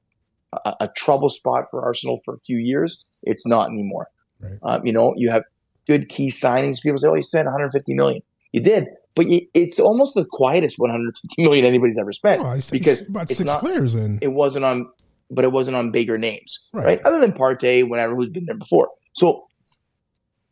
[0.52, 3.06] a, a, trouble spot for Arsenal for a few years.
[3.22, 4.08] It's not anymore.
[4.40, 4.60] Right.
[4.64, 5.44] Um, you know, you have
[5.88, 6.82] good key signings.
[6.82, 8.22] People say, "Oh, you spent 150 million."
[8.52, 13.24] You did, but it's almost the quietest 150 million anybody's ever spent oh, because about
[13.30, 14.20] it's six not, players in.
[14.22, 14.90] It wasn't on,
[15.30, 16.86] but it wasn't on bigger names, right?
[16.86, 17.00] right?
[17.02, 18.92] Other than Partey, whatever, who's been there before.
[19.14, 19.44] So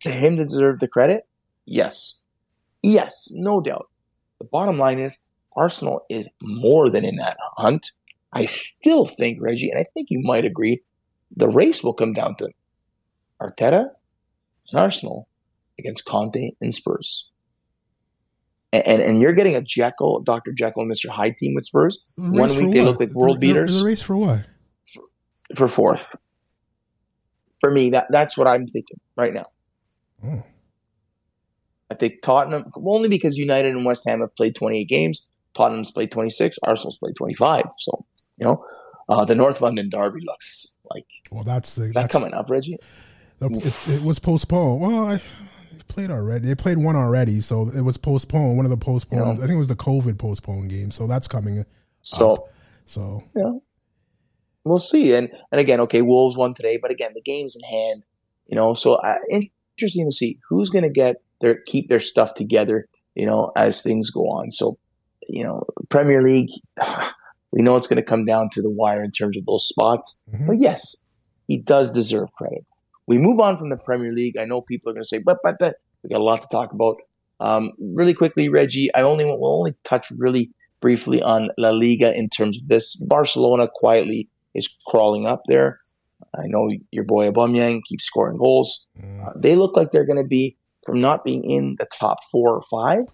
[0.02, 1.26] to him to deserve the credit,
[1.66, 2.16] yes,
[2.82, 3.90] yes, no doubt.
[4.40, 5.18] The bottom line is
[5.56, 7.92] Arsenal is more than in that hunt.
[8.34, 10.82] I still think Reggie, and I think you might agree,
[11.36, 12.50] the race will come down to
[13.44, 13.90] Arteta
[14.72, 15.28] and Arsenal
[15.78, 17.26] against Conte and Spurs
[18.74, 20.52] and, and you're getting a Jekyll, Dr.
[20.52, 21.08] Jekyll and Mr.
[21.08, 22.16] Hyde team with Spurs.
[22.18, 23.78] One week they look like world the, beaters.
[23.78, 24.46] The race for what?
[24.88, 25.04] For,
[25.56, 26.16] for, fourth.
[27.62, 29.46] For me, that that's what I'm thinking right now.
[30.26, 30.44] Oh.
[31.92, 35.22] I think Tottenham, only because United and West Ham have played 28 games.
[35.54, 36.58] Tottenham's played 26.
[36.64, 37.66] Arsenal's played 25.
[37.78, 38.04] So,
[38.38, 38.66] you know,
[39.08, 41.06] uh, the North London Derby looks like.
[41.30, 41.86] Well, that's the.
[41.86, 42.80] Is that's, that coming up, Reggie?
[43.52, 44.82] It, it was postponed.
[44.82, 45.22] Well, I,
[45.94, 46.48] played already.
[46.48, 48.58] They played one already, so it was postponed.
[48.58, 49.38] One of the postponed.
[49.38, 49.44] Yeah.
[49.44, 50.92] I think it was the COVID postponed game.
[50.92, 51.66] So that's coming.
[52.02, 52.54] So, up.
[52.86, 53.52] so yeah,
[54.66, 55.14] we'll see.
[55.14, 58.04] And and again, okay, Wolves won today, but again, the game's in hand.
[58.48, 62.34] You know, so uh, interesting to see who's going to get their keep their stuff
[62.34, 62.88] together.
[63.16, 64.52] You know, as things go on.
[64.52, 64.78] So
[65.28, 66.50] you know, Premier League,
[67.54, 70.22] we know it's going to come down to the wire in terms of those spots.
[70.34, 70.48] Mm-hmm.
[70.48, 70.96] But yes,
[71.48, 72.66] he does deserve credit.
[73.08, 74.38] We move on from the Premier League.
[74.38, 76.48] I know people are going to say, but, but, but, we got a lot to
[76.50, 76.98] talk about.
[77.40, 80.52] Um, really quickly, Reggie, I only will only touch really
[80.82, 82.96] briefly on La Liga in terms of this.
[82.96, 85.78] Barcelona quietly is crawling up there.
[86.38, 88.86] I know your boy Aubameyang keeps scoring goals.
[89.00, 89.28] Mm.
[89.28, 92.56] Uh, they look like they're going to be from not being in the top four
[92.56, 93.06] or five.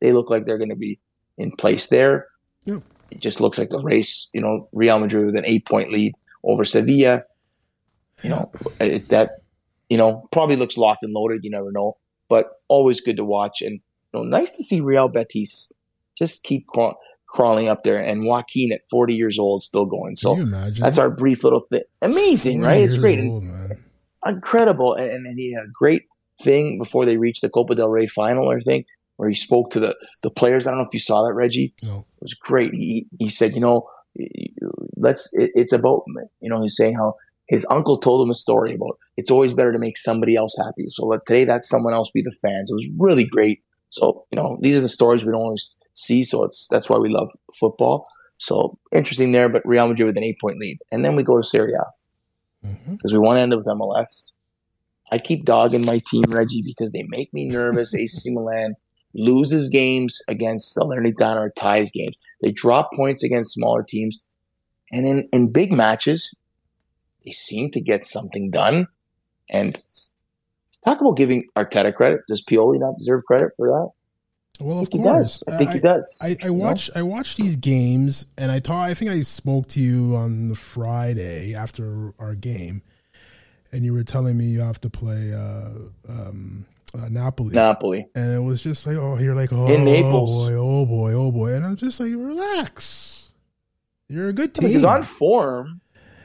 [0.00, 1.00] They look like they're going to be
[1.38, 2.26] in place there.
[2.64, 2.82] Yep.
[3.10, 4.28] It just looks like the race.
[4.32, 7.22] You know, Real Madrid with an eight-point lead over Sevilla.
[8.26, 9.30] You know that.
[9.88, 11.44] You know, probably looks locked and loaded.
[11.44, 11.96] You never know,
[12.28, 13.80] but always good to watch and
[14.12, 15.70] you know, nice to see Real Betis
[16.16, 16.66] just keep
[17.26, 20.16] crawling up there, and Joaquin at 40 years old still going.
[20.16, 20.34] So
[20.82, 21.82] that's our brief little thing.
[22.02, 22.82] Amazing, right?
[22.82, 23.42] It's great, old,
[24.26, 26.04] incredible, and, and he had a great
[26.42, 29.80] thing before they reached the Copa del Rey final, I think, where he spoke to
[29.80, 30.66] the the players.
[30.66, 31.74] I don't know if you saw that, Reggie.
[31.82, 31.96] No.
[31.96, 32.74] It was great.
[32.74, 33.86] He he said, you know,
[34.96, 35.32] let's.
[35.34, 36.04] It, it's about
[36.40, 36.62] you know.
[36.62, 37.16] He's saying how
[37.48, 40.86] his uncle told him a story about it's always better to make somebody else happy.
[40.86, 42.70] So let today that someone else be the fans.
[42.70, 43.62] It was really great.
[43.88, 46.24] So you know, these are the stories we don't always see.
[46.24, 48.04] So it's that's why we love football.
[48.38, 51.36] So interesting there, but Real Madrid with an eight point lead, and then we go
[51.36, 51.84] to Serie A
[52.62, 53.12] because mm-hmm.
[53.12, 54.32] we want to end up with MLS.
[55.10, 57.94] I keep dogging my team, Reggie, because they make me nervous.
[57.94, 58.74] AC Milan
[59.14, 62.26] loses games against Salernitana or ties games.
[62.42, 64.24] They drop points against smaller teams,
[64.90, 66.34] and in in big matches,
[67.26, 68.86] they seem to get something done.
[69.50, 69.76] And
[70.84, 72.20] talk about giving Arteta credit.
[72.26, 74.64] Does Pioli not deserve credit for that?
[74.64, 75.44] Well, of course, he does.
[75.46, 76.20] I think he does.
[76.24, 78.88] I, I watch I watch these games, and I talk.
[78.88, 82.80] I think I spoke to you on the Friday after our game,
[83.70, 85.72] and you were telling me you have to play uh,
[86.08, 86.64] um,
[86.96, 87.54] uh, Napoli.
[87.54, 91.12] Napoli, and it was just like, oh, you're like, oh, in Naples, boy, oh boy,
[91.12, 93.32] oh boy, and I'm just like, relax.
[94.08, 94.68] You're a good team.
[94.68, 95.80] Because on form,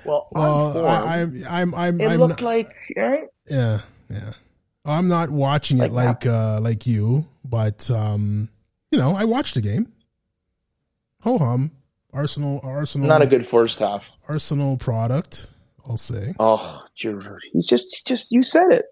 [0.05, 3.23] well, well, on form, I, am I'm, I'm, it I'm looked not, like, right?
[3.49, 4.33] Yeah, yeah.
[4.83, 8.49] I'm not watching it like like, uh, like you, but um,
[8.91, 9.91] you know, I watched the game.
[11.21, 11.71] Ho hum,
[12.13, 13.07] Arsenal, Arsenal.
[13.07, 14.19] Not a good first half.
[14.27, 15.47] Arsenal product,
[15.87, 16.33] I'll say.
[16.39, 18.85] Oh, Giroud, he's just, he just you said it.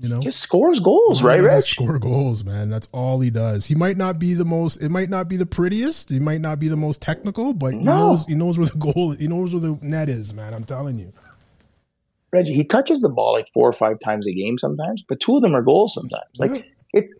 [0.00, 1.70] You know, just scores goals, right, Rich?
[1.70, 2.68] Score goals, man.
[2.68, 3.66] That's all he does.
[3.66, 4.82] He might not be the most.
[4.82, 6.10] It might not be the prettiest.
[6.10, 8.26] He might not be the most technical, but he knows.
[8.26, 9.12] He knows where the goal.
[9.12, 10.52] He knows where the net is, man.
[10.52, 11.12] I'm telling you.
[12.32, 15.36] Reggie, he touches the ball like four or five times a game sometimes, but two
[15.36, 16.28] of them are goals sometimes.
[16.36, 17.14] Like it's,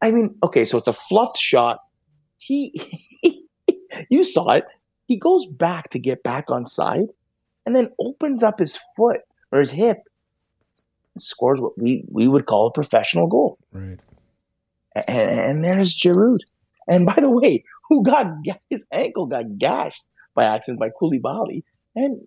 [0.00, 1.80] I mean, okay, so it's a fluffed shot.
[2.38, 2.72] He,
[4.08, 4.64] you saw it.
[5.06, 7.08] He goes back to get back on side,
[7.66, 9.20] and then opens up his foot
[9.52, 9.98] or his hip,
[11.18, 13.58] scores what we we would call a professional goal.
[13.72, 13.98] Right.
[15.08, 16.38] And, and there's Giroud.
[16.88, 18.30] And by the way, who got
[18.70, 20.02] his ankle got gashed
[20.34, 21.64] by accident by Koulibaly,
[21.94, 22.20] and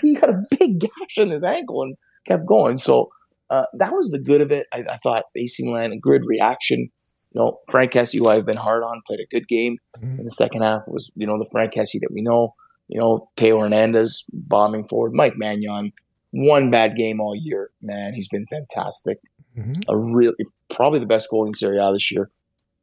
[0.00, 1.94] he got a big gash in his ankle and
[2.26, 2.76] kept going.
[2.76, 3.10] So
[3.50, 4.66] uh, that was the good of it.
[4.72, 6.90] I, I thought AC Milan, a good reaction.
[7.32, 10.18] You know, Franck Kessie, who I've been hard on, played a good game mm-hmm.
[10.18, 10.82] in the second half.
[10.86, 12.50] Was you know the Franck Kessie that we know.
[12.88, 15.12] You know, Theo Hernandez bombing forward.
[15.14, 15.92] Mike Maignan,
[16.30, 17.70] one bad game all year.
[17.80, 19.18] Man, he's been fantastic.
[19.56, 19.80] Mm-hmm.
[19.88, 20.34] A really
[20.74, 22.28] probably the best goal in Serie A this year.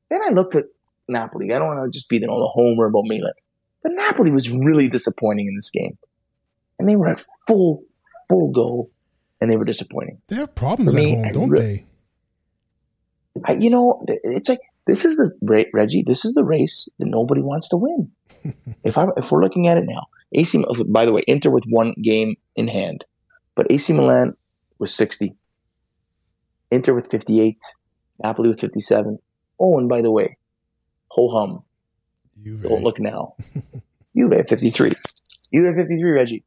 [0.09, 0.65] Then I looked at
[1.07, 1.53] Napoli.
[1.53, 3.33] I don't want to just be the, the homer about Milan,
[3.83, 5.97] but Napoli was really disappointing in this game
[6.79, 7.83] and they were at full
[8.27, 8.91] full goal,
[9.41, 10.21] and they were disappointing.
[10.27, 11.85] They have problems me, at home, don't re- they?
[13.45, 16.03] I, you know, it's like this is the Reggie.
[16.03, 18.11] This is the race that nobody wants to win.
[18.83, 20.63] if I if we're looking at it now, AC.
[20.87, 23.05] By the way, Inter with one game in hand,
[23.58, 24.38] but AC Milan
[24.80, 25.34] was sixty.
[26.70, 27.60] Inter with fifty-eight,
[28.24, 29.18] Napoli with fifty-seven.
[29.60, 30.38] Oh, and by the way,
[31.08, 31.64] ho hum.
[32.43, 33.34] Don't oh, look now.
[34.16, 34.91] Juve at fifty-three.
[35.51, 36.43] Juve at fifty-three, Reggie.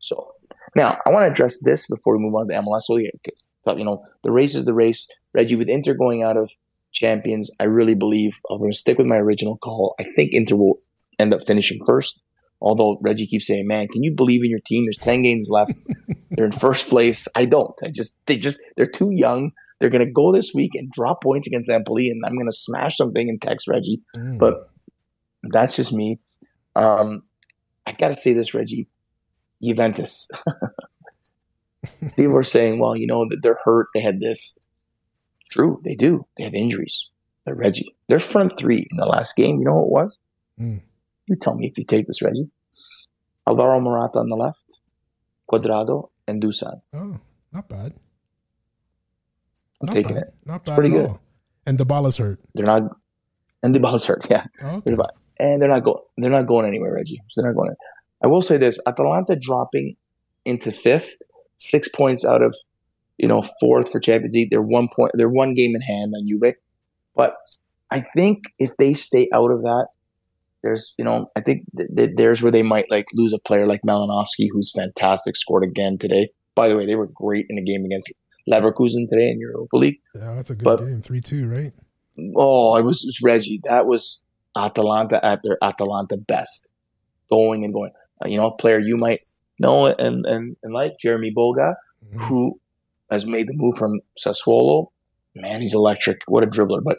[0.00, 0.28] So
[0.76, 2.82] now I want to address this before we move on to MLS.
[2.82, 5.08] So you know, the race is the race.
[5.32, 6.50] Reggie, with Inter going out of
[6.92, 9.94] champions, I really believe I'm going to stick with my original call.
[9.98, 10.78] I think Inter will
[11.18, 12.22] end up finishing first.
[12.60, 14.84] Although Reggie keeps saying, "Man, can you believe in your team?
[14.84, 15.82] There's ten games left.
[16.30, 17.74] they're in first place." I don't.
[17.82, 19.52] I just they just they're too young.
[19.78, 22.56] They're going to go this week and drop points against Empoli, and I'm going to
[22.56, 24.02] smash something and text Reggie.
[24.14, 24.38] Mm.
[24.38, 24.54] But
[25.42, 26.20] that's just me.
[26.76, 27.22] Um,
[27.86, 28.88] I got to say this, Reggie.
[29.62, 30.28] Juventus.
[32.16, 33.86] People are saying, well, you know, they're hurt.
[33.94, 34.58] They had this.
[35.50, 36.26] True, they do.
[36.36, 37.06] They have injuries.
[37.44, 37.94] They're Reggie.
[38.08, 40.18] Their front three in the last game, you know what it was?
[40.60, 40.80] Mm.
[41.30, 42.50] You tell me if you take this, Reggie.
[43.46, 44.58] Alvaro Morata on the left,
[45.50, 46.80] Cuadrado, and Dusan.
[46.92, 47.14] Oh,
[47.52, 47.94] not bad.
[49.80, 50.24] I'm not taking bad.
[50.24, 50.34] it.
[50.44, 50.72] Not bad.
[50.72, 51.06] It's pretty good.
[51.06, 51.20] All.
[51.66, 52.40] And the ball is hurt.
[52.54, 52.82] They're not.
[53.62, 54.26] And Dybala's hurt.
[54.30, 54.96] Yeah, oh, okay.
[55.38, 56.02] and they're not going.
[56.16, 57.22] They're not going anywhere, Reggie.
[57.28, 57.70] So they're not going.
[58.24, 59.94] I will say this: Atalanta dropping
[60.44, 61.14] into fifth,
[61.58, 62.56] six points out of
[63.18, 64.48] you know fourth for Champions League.
[64.50, 65.12] They're one point.
[65.14, 66.54] They're one game in hand on Juve.
[67.14, 67.36] But
[67.88, 69.88] I think if they stay out of that,
[70.62, 73.66] there's you know I think th- th- there's where they might like lose a player
[73.66, 76.30] like Malinovskyi, who's fantastic, scored again today.
[76.54, 78.12] By the way, they were great in the game against
[78.50, 80.00] Leverkusen today in Europa League.
[80.14, 81.72] Yeah, that's a good but, game, three two, right?
[82.36, 83.60] Oh, it was, it was Reggie.
[83.64, 84.18] That was
[84.56, 86.68] Atalanta at their Atalanta best,
[87.30, 87.92] going and going.
[88.22, 89.20] Uh, you know, a player you might
[89.58, 92.24] know and and, and like Jeremie Boga, mm-hmm.
[92.24, 92.60] who
[93.10, 94.88] has made the move from Sassuolo.
[95.34, 96.22] Man, he's electric.
[96.26, 96.82] What a dribbler!
[96.82, 96.98] But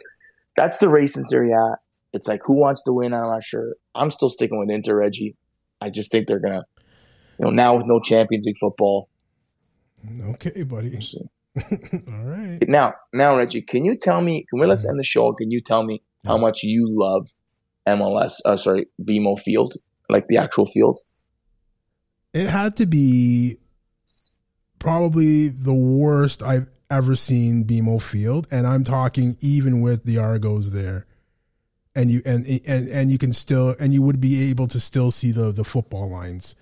[0.56, 1.76] that's the race in Serie A.
[2.12, 3.14] It's like who wants to win?
[3.14, 3.66] I'm not sure.
[3.94, 5.36] I'm still sticking with Inter Reggie.
[5.80, 6.64] I just think they're gonna,
[7.38, 9.08] you know, now with no Champions League football.
[10.34, 10.98] Okay, buddy.
[11.56, 12.58] All right.
[12.66, 14.46] Now, now, Reggie, can you tell me?
[14.48, 15.32] Can we let's end the show?
[15.32, 17.28] Can you tell me how much you love
[17.86, 18.40] MLS?
[18.44, 19.74] Uh, sorry, BMO Field,
[20.08, 20.98] like the actual field.
[22.32, 23.58] It had to be
[24.78, 30.70] probably the worst I've ever seen BMO Field, and I'm talking even with the Argos
[30.70, 31.06] there,
[31.94, 35.10] and you and and and you can still and you would be able to still
[35.10, 36.54] see the the football lines.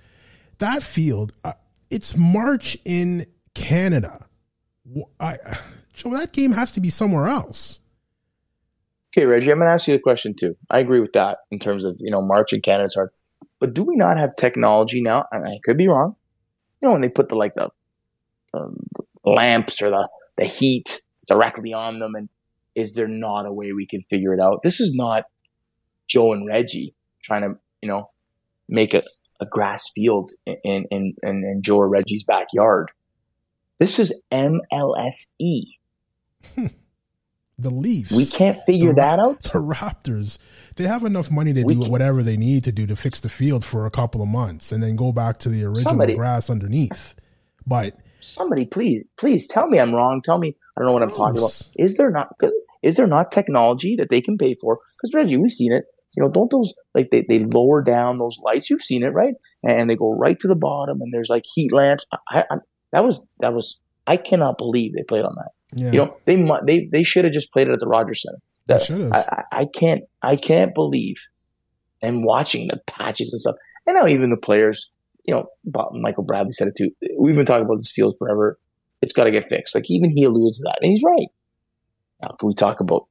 [0.58, 1.52] That field, uh,
[1.90, 4.26] it's March in Canada
[5.18, 5.38] I,
[5.94, 7.80] so that game has to be somewhere else.
[9.12, 10.56] Okay, Reggie, I'm going to ask you a question too.
[10.70, 13.10] I agree with that in terms of you know March in Canada's hard,
[13.58, 15.24] but do we not have technology now?
[15.32, 16.14] And I could be wrong.
[16.80, 17.70] You know when they put the like the
[18.54, 18.76] um,
[19.24, 20.08] lamps or the
[20.38, 22.28] the heat directly on them, and
[22.74, 24.62] is there not a way we can figure it out?
[24.62, 25.24] This is not
[26.06, 28.10] Joe and Reggie trying to you know
[28.68, 29.02] make a,
[29.40, 32.90] a grass field in in, in, in Joe or Reggie's backyard.
[33.78, 35.78] This is MLSE.
[37.58, 38.12] the Leafs.
[38.12, 39.40] We can't figure the, that out.
[39.52, 40.38] The Raptors.
[40.76, 43.20] They have enough money to we do can, whatever they need to do to fix
[43.20, 46.14] the field for a couple of months and then go back to the original somebody,
[46.14, 47.14] grass underneath.
[47.66, 50.22] But somebody, please, please tell me I'm wrong.
[50.22, 51.68] Tell me I don't know what I'm talking about.
[51.76, 52.34] Is there not
[52.82, 54.76] is there not technology that they can pay for?
[54.76, 55.84] Because Reggie, we've seen it.
[56.16, 58.68] You know, don't those like they, they lower down those lights?
[58.68, 59.34] You've seen it, right?
[59.62, 62.04] And they go right to the bottom, and there's like heat lamps.
[62.30, 62.56] I, I,
[62.92, 65.50] that was that was I cannot believe they played on that.
[65.72, 65.92] Yeah.
[65.92, 68.38] You know, they they they should have just played it at the Rogers Center.
[68.66, 69.12] That, should have.
[69.12, 71.16] I, I can't I can't believe
[72.02, 73.56] and watching the patches and stuff.
[73.86, 74.90] And now even the players,
[75.24, 75.48] you know,
[75.92, 76.90] Michael Bradley said it too.
[77.18, 78.58] We've been talking about this field forever.
[79.02, 79.74] It's got to get fixed.
[79.74, 81.28] Like even he alluded to that, and he's right.
[82.22, 83.06] Now, can we talk about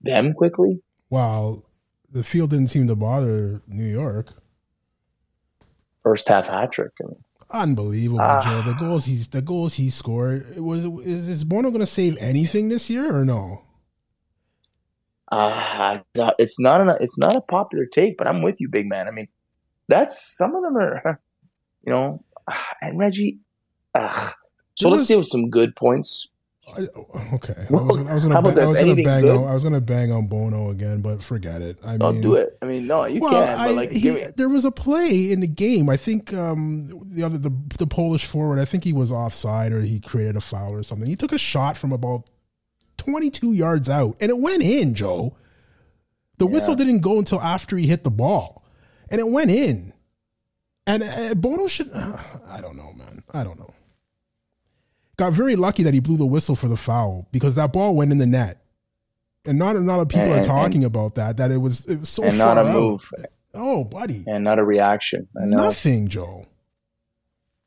[0.00, 0.80] them quickly?
[1.10, 1.64] Well,
[2.10, 4.32] the field didn't seem to bother New York.
[6.02, 6.92] First half hat trick.
[7.02, 8.62] I mean, Unbelievable, uh, Joe.
[8.62, 10.58] The goals he's the goals he scored.
[10.58, 13.62] Was is, is Bono going to save anything this year or no?
[15.30, 15.98] Uh,
[16.38, 19.08] it's not a it's not a popular take, but I'm with you, big man.
[19.08, 19.28] I mean,
[19.88, 21.20] that's some of them are,
[21.88, 22.22] you know,
[22.82, 23.38] and Reggie.
[23.94, 24.30] Uh,
[24.74, 26.28] so let's deal with some good points.
[26.76, 26.82] I,
[27.34, 30.12] okay, I was, I was bang, I was gonna bang on, I was gonna bang
[30.12, 31.78] on Bono again, but forget it.
[31.82, 32.58] I Don't mean, do it.
[32.60, 33.68] I mean, no, you well, can.
[33.68, 35.88] But like, he, there was a play in the game.
[35.88, 38.58] I think um, the other the the Polish forward.
[38.58, 41.08] I think he was offside or he created a foul or something.
[41.08, 42.28] He took a shot from about
[42.98, 44.94] twenty two yards out, and it went in.
[44.94, 45.36] Joe,
[46.36, 46.52] the yeah.
[46.52, 48.62] whistle didn't go until after he hit the ball,
[49.10, 49.94] and it went in.
[50.88, 51.90] And uh, Bono should.
[51.92, 52.16] Uh,
[52.48, 53.22] I don't know, man.
[53.32, 53.68] I don't know
[55.18, 58.10] got very lucky that he blew the whistle for the foul because that ball went
[58.10, 58.64] in the net.
[59.44, 61.36] And not a lot of people and, are talking and, about that.
[61.36, 62.72] That it was it was so and not a out.
[62.72, 63.10] move.
[63.54, 65.28] Oh, buddy, and not a reaction.
[65.34, 66.44] Nothing, Joe.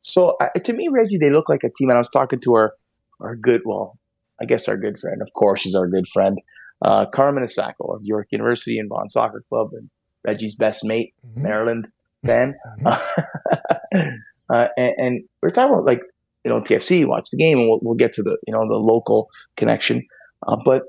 [0.03, 1.89] So uh, to me, Reggie, they look like a team.
[1.89, 2.73] And I was talking to our
[3.19, 3.97] our good, well,
[4.39, 5.21] I guess our good friend.
[5.21, 6.37] Of course, she's our good friend,
[6.83, 9.89] uh, Carmen Asako of York University and Vaughan Soccer Club, and
[10.23, 11.41] Reggie's best mate, mm-hmm.
[11.41, 11.87] Maryland
[12.25, 12.55] fan.
[12.79, 13.97] Mm-hmm.
[14.53, 16.01] uh, and, and we're talking about like
[16.43, 18.75] you know, TFC, watch the game, and we'll, we'll get to the, you know, the
[18.75, 20.07] local connection.
[20.45, 20.83] Uh, but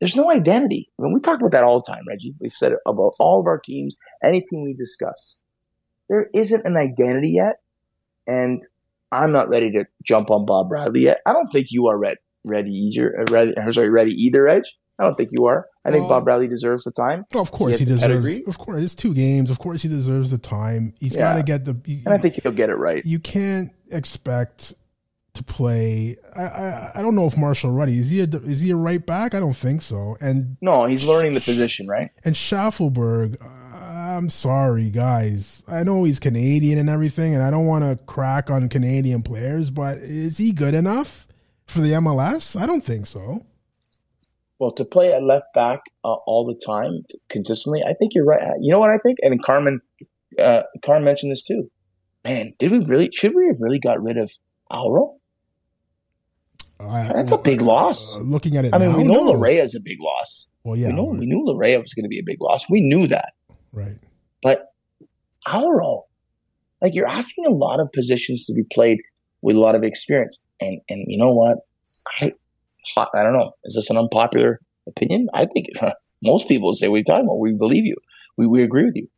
[0.00, 0.90] there's no identity.
[0.98, 2.34] I mean, we talk about that all the time, Reggie.
[2.40, 5.38] We've said it about all of our teams, any team we discuss.
[6.08, 7.60] There isn't an identity yet,
[8.26, 8.62] and
[9.10, 11.20] I'm not ready to jump on Bob Bradley yet.
[11.24, 13.20] I don't think you are ready, ready either.
[13.20, 14.76] Uh, ready, sorry, ready either, Edge.
[15.02, 15.66] I don't think you are.
[15.84, 17.24] I think Bob Bradley deserves the time.
[17.32, 18.24] Well, of course he, he deserves.
[18.24, 18.44] Pedigree.
[18.46, 19.50] Of course, it's two games.
[19.50, 20.94] Of course he deserves the time.
[21.00, 21.32] He's yeah.
[21.32, 21.76] got to get the.
[21.84, 23.04] He, and I think he'll get it right.
[23.04, 24.74] You can't expect
[25.34, 26.16] to play.
[26.36, 29.04] I, I, I don't know if Marshall Rutty is he a, is he a right
[29.04, 29.34] back?
[29.34, 30.16] I don't think so.
[30.20, 32.10] And no, he's learning the position, right?
[32.24, 33.42] And Shaffelburg,
[33.72, 35.64] I'm sorry, guys.
[35.66, 39.70] I know he's Canadian and everything, and I don't want to crack on Canadian players,
[39.70, 41.26] but is he good enough
[41.66, 42.60] for the MLS?
[42.60, 43.46] I don't think so.
[44.62, 48.40] Well, to play at left back uh, all the time consistently, I think you're right.
[48.60, 49.18] You know what I think?
[49.20, 49.80] And Carmen,
[50.38, 51.68] uh, Carmen mentioned this too.
[52.24, 53.10] Man, did we really?
[53.12, 54.30] Should we have really got rid of
[54.70, 55.16] Auro?
[56.78, 58.16] That's a big loss.
[58.16, 59.32] Uh, looking at it, I mean, now, we know no.
[59.32, 60.46] Laryea is a big loss.
[60.62, 61.18] Well, yeah, we know right.
[61.18, 62.70] we knew Laryea was going to be a big loss.
[62.70, 63.32] We knew that,
[63.72, 63.98] right?
[64.44, 64.72] But
[65.44, 66.04] Auro,
[66.80, 69.00] like you're asking a lot of positions to be played
[69.40, 71.58] with a lot of experience, and and you know what?
[72.20, 72.30] I
[72.96, 73.52] I don't know.
[73.64, 75.28] Is this an unpopular opinion?
[75.32, 75.68] I think
[76.22, 77.38] most people say, "What are you talking about?
[77.38, 77.96] We believe you.
[78.36, 79.08] We we agree with you."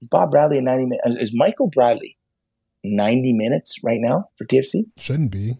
[0.00, 1.22] Is Bob Bradley at ninety minutes?
[1.22, 2.16] Is Michael Bradley
[2.82, 4.82] ninety minutes right now for TFC?
[4.98, 5.58] Shouldn't be.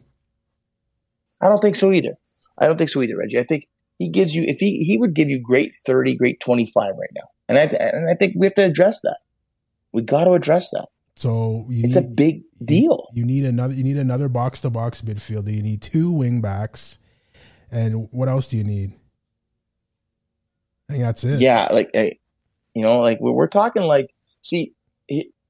[1.41, 2.17] I don't think so either.
[2.59, 3.39] I don't think so either, Reggie.
[3.39, 3.69] I think
[3.99, 7.11] he gives you if he he would give you great thirty, great twenty five right
[7.15, 9.19] now, and I and I think we have to address that.
[9.93, 10.87] We got to address that.
[11.17, 13.09] So it's need, a big deal.
[13.13, 13.75] You, you need another.
[13.75, 15.55] You need another box to box midfielder.
[15.55, 16.99] You need two wing backs,
[17.71, 18.95] and what else do you need?
[20.89, 21.41] I think that's it.
[21.41, 24.75] Yeah, like you know, like we're talking like see.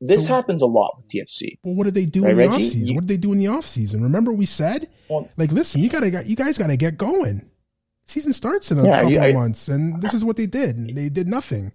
[0.03, 1.59] This so, happens a lot with TFC.
[1.63, 2.71] Well, what did they do right, in the Reggie?
[2.71, 2.87] offseason?
[2.87, 4.03] You, what did they do in the offseason?
[4.03, 7.51] Remember we said, well, like, listen, you gotta, you guys gotta get going.
[8.07, 10.47] Season starts in a yeah, couple you, I, of months, and this is what they
[10.47, 10.97] did.
[10.97, 11.73] They did nothing.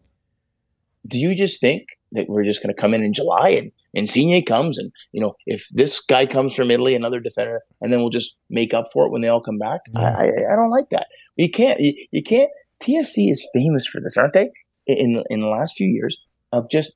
[1.08, 4.78] Do you just think that we're just gonna come in in July and Insigne comes
[4.78, 8.36] and you know if this guy comes from Italy, another defender, and then we'll just
[8.50, 9.80] make up for it when they all come back?
[9.93, 10.16] Yeah.
[10.18, 11.08] I, I, I don't like that.
[11.38, 11.80] You can't.
[11.80, 12.50] You, you can't.
[12.82, 14.52] TFC is famous for this, aren't they?
[14.88, 16.96] In in the last few years of just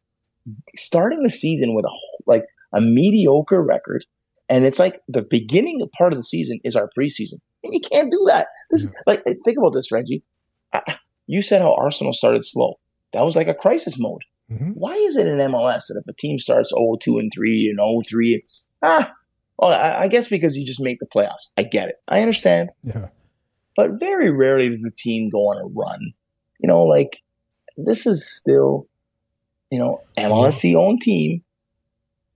[0.78, 1.92] starting the season with a
[2.26, 4.06] like a mediocre record,
[4.48, 8.12] and it's like the beginning part of the season is our preseason, and you can't
[8.12, 8.48] do that.
[8.70, 8.92] This yeah.
[9.08, 10.24] like think about this, Reggie.
[11.28, 12.80] You said how Arsenal started slow.
[13.14, 14.24] That was like a crisis mode.
[14.52, 14.72] Mm-hmm.
[14.72, 18.40] Why is it in MLS that if a team starts 0-2 and 3 and 0-3,
[18.82, 19.12] ah,
[19.58, 21.50] well, I, I guess because you just make the playoffs.
[21.58, 21.96] I get it.
[22.08, 22.70] I understand.
[22.84, 23.10] Yeah.
[23.76, 26.14] But very rarely does a team go on a run.
[26.60, 27.22] You know, like
[27.78, 28.90] this is still
[29.70, 31.44] you know, MLSC own team.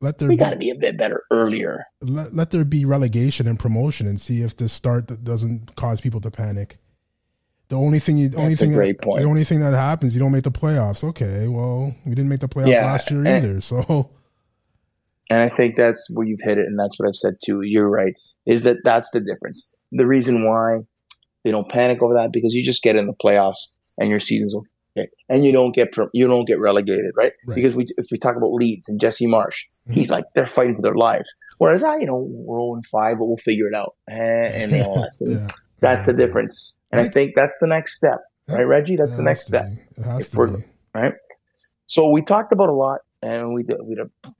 [0.01, 1.85] Let there we got to be a bit better earlier.
[2.01, 6.19] Let, let there be relegation and promotion, and see if this start doesn't cause people
[6.21, 6.77] to panic.
[7.73, 10.43] The only thing you, only thing, that, the only thing that happens, you don't make
[10.43, 11.03] the playoffs.
[11.03, 14.11] Okay, well, we didn't make the playoffs yeah, last year and, either, so.
[15.31, 17.61] And I think that's where you've hit it, and that's what I've said too.
[17.63, 18.13] You're right.
[18.45, 19.87] Is that that's the difference?
[19.91, 20.81] The reason why
[21.43, 24.55] they don't panic over that because you just get in the playoffs and your season's
[24.95, 25.09] Okay.
[25.27, 27.31] And you don't get you don't get relegated, right?
[27.47, 27.55] right?
[27.55, 29.93] Because we if we talk about Leeds and Jesse Marsch, mm-hmm.
[29.93, 31.27] he's like they're fighting for their lives.
[31.57, 33.95] Whereas I, you know, we're 0 5, but we'll figure it out.
[34.07, 35.13] And, and all that.
[35.13, 35.47] So yeah.
[35.83, 36.75] That's the difference.
[36.93, 38.95] And I think that's the next step, right, Reggie?
[38.95, 39.65] That's the next step.
[40.93, 41.13] Right.
[41.87, 43.97] So we talked about a lot, and we we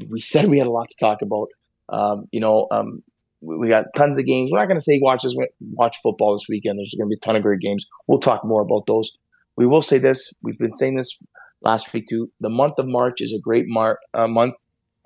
[0.09, 1.49] we said we had a lot to talk about.
[1.89, 3.03] Um, you know, um,
[3.41, 4.49] we got tons of games.
[4.51, 6.79] We're not going to say watch this, watch football this weekend.
[6.79, 7.85] There's going to be a ton of great games.
[8.07, 9.11] We'll talk more about those
[9.55, 10.33] we will say this.
[10.43, 11.17] We've been saying this
[11.61, 12.31] last week too.
[12.39, 14.55] The month of March is a great mar- uh, month,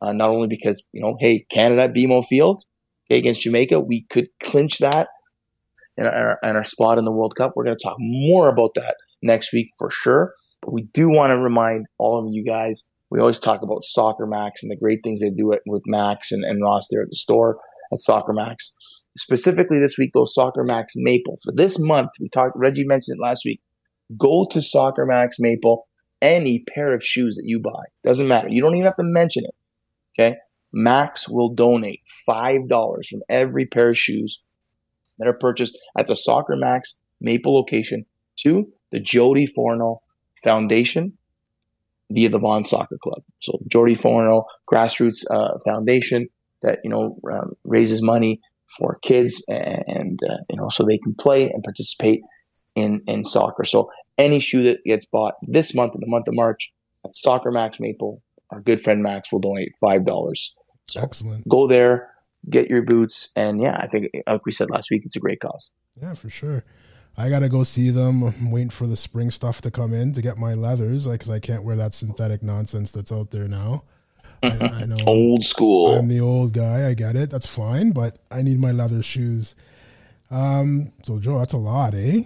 [0.01, 2.63] uh, not only because you know, hey, Canada BMO Field
[3.07, 5.09] okay, against Jamaica, we could clinch that
[5.97, 7.53] in our, in our spot in the World Cup.
[7.55, 10.33] We're going to talk more about that next week for sure.
[10.61, 12.87] But we do want to remind all of you guys.
[13.09, 16.31] We always talk about Soccer Max and the great things they do it with Max
[16.31, 17.57] and, and Ross there at the store
[17.93, 18.73] at Soccer Max.
[19.17, 21.37] Specifically this week, those Soccer Max Maple.
[21.43, 23.61] For this month, we talked, Reggie mentioned it last week
[24.15, 25.87] go to Soccer Max Maple,
[26.21, 27.83] any pair of shoes that you buy.
[28.03, 28.49] Doesn't matter.
[28.49, 29.55] You don't even have to mention it.
[30.19, 30.37] Okay.
[30.73, 34.46] Max will donate $5 from every pair of shoes
[35.19, 38.05] that are purchased at the Soccer Max Maple location
[38.37, 40.01] to the Jody Forno
[40.43, 41.17] Foundation
[42.11, 43.23] via the Vaughan Soccer Club.
[43.39, 46.29] So Jody Forno Grassroots uh, Foundation
[46.61, 48.41] that, you know, um, raises money
[48.77, 52.21] for kids and, and uh, you know, so they can play and participate
[52.75, 53.63] in, in soccer.
[53.63, 56.71] So any shoe that gets bought this month in the month of March
[57.05, 60.55] at Soccer Max Maple, our good friend Max will donate five dollars.
[60.89, 61.47] So Excellent.
[61.49, 62.09] Go there,
[62.49, 65.39] get your boots, and yeah, I think like we said last week, it's a great
[65.39, 65.71] cause.
[66.01, 66.63] Yeah, for sure.
[67.17, 68.23] I gotta go see them.
[68.23, 71.31] I'm waiting for the spring stuff to come in to get my leathers, like because
[71.31, 73.83] I can't wear that synthetic nonsense that's out there now.
[74.43, 74.47] I,
[74.81, 75.95] I know old school.
[75.95, 76.87] I'm the old guy.
[76.87, 77.29] I get it.
[77.31, 79.55] That's fine, but I need my leather shoes.
[80.29, 82.23] Um, so Joe, that's a lot, eh?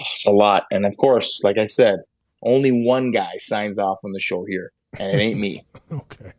[0.00, 0.64] It's a lot.
[0.70, 1.98] And of course, like I said,
[2.42, 5.64] only one guy signs off on the show here, and it ain't me.
[5.92, 6.32] okay.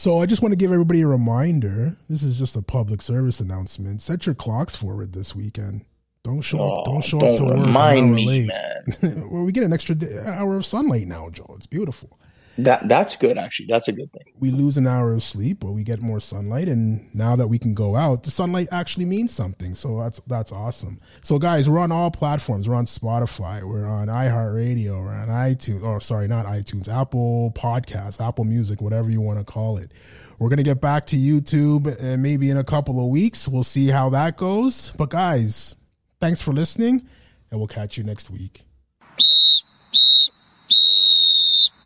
[0.00, 1.94] So I just want to give everybody a reminder.
[2.08, 4.00] This is just a public service announcement.
[4.00, 5.84] Set your clocks forward this weekend.
[6.24, 6.84] Don't show oh, up.
[6.86, 7.66] Don't show don't up to work.
[7.66, 8.48] Remind me, late.
[8.48, 9.28] man.
[9.30, 9.94] well, we get an extra
[10.26, 11.52] hour of sunlight now, Joe.
[11.54, 12.18] It's beautiful.
[12.64, 13.66] That that's good actually.
[13.66, 14.32] That's a good thing.
[14.38, 17.58] We lose an hour of sleep, but we get more sunlight, and now that we
[17.58, 19.74] can go out, the sunlight actually means something.
[19.74, 21.00] So that's that's awesome.
[21.22, 22.68] So guys, we're on all platforms.
[22.68, 23.62] We're on Spotify.
[23.62, 25.00] We're on iHeartRadio.
[25.02, 25.82] We're on iTunes.
[25.82, 26.88] Oh, sorry, not iTunes.
[26.88, 29.92] Apple Podcasts, Apple Music, whatever you want to call it.
[30.38, 33.46] We're going to get back to YouTube and uh, maybe in a couple of weeks.
[33.46, 34.90] We'll see how that goes.
[34.92, 35.76] But guys,
[36.18, 37.06] thanks for listening
[37.50, 38.69] and we'll catch you next week.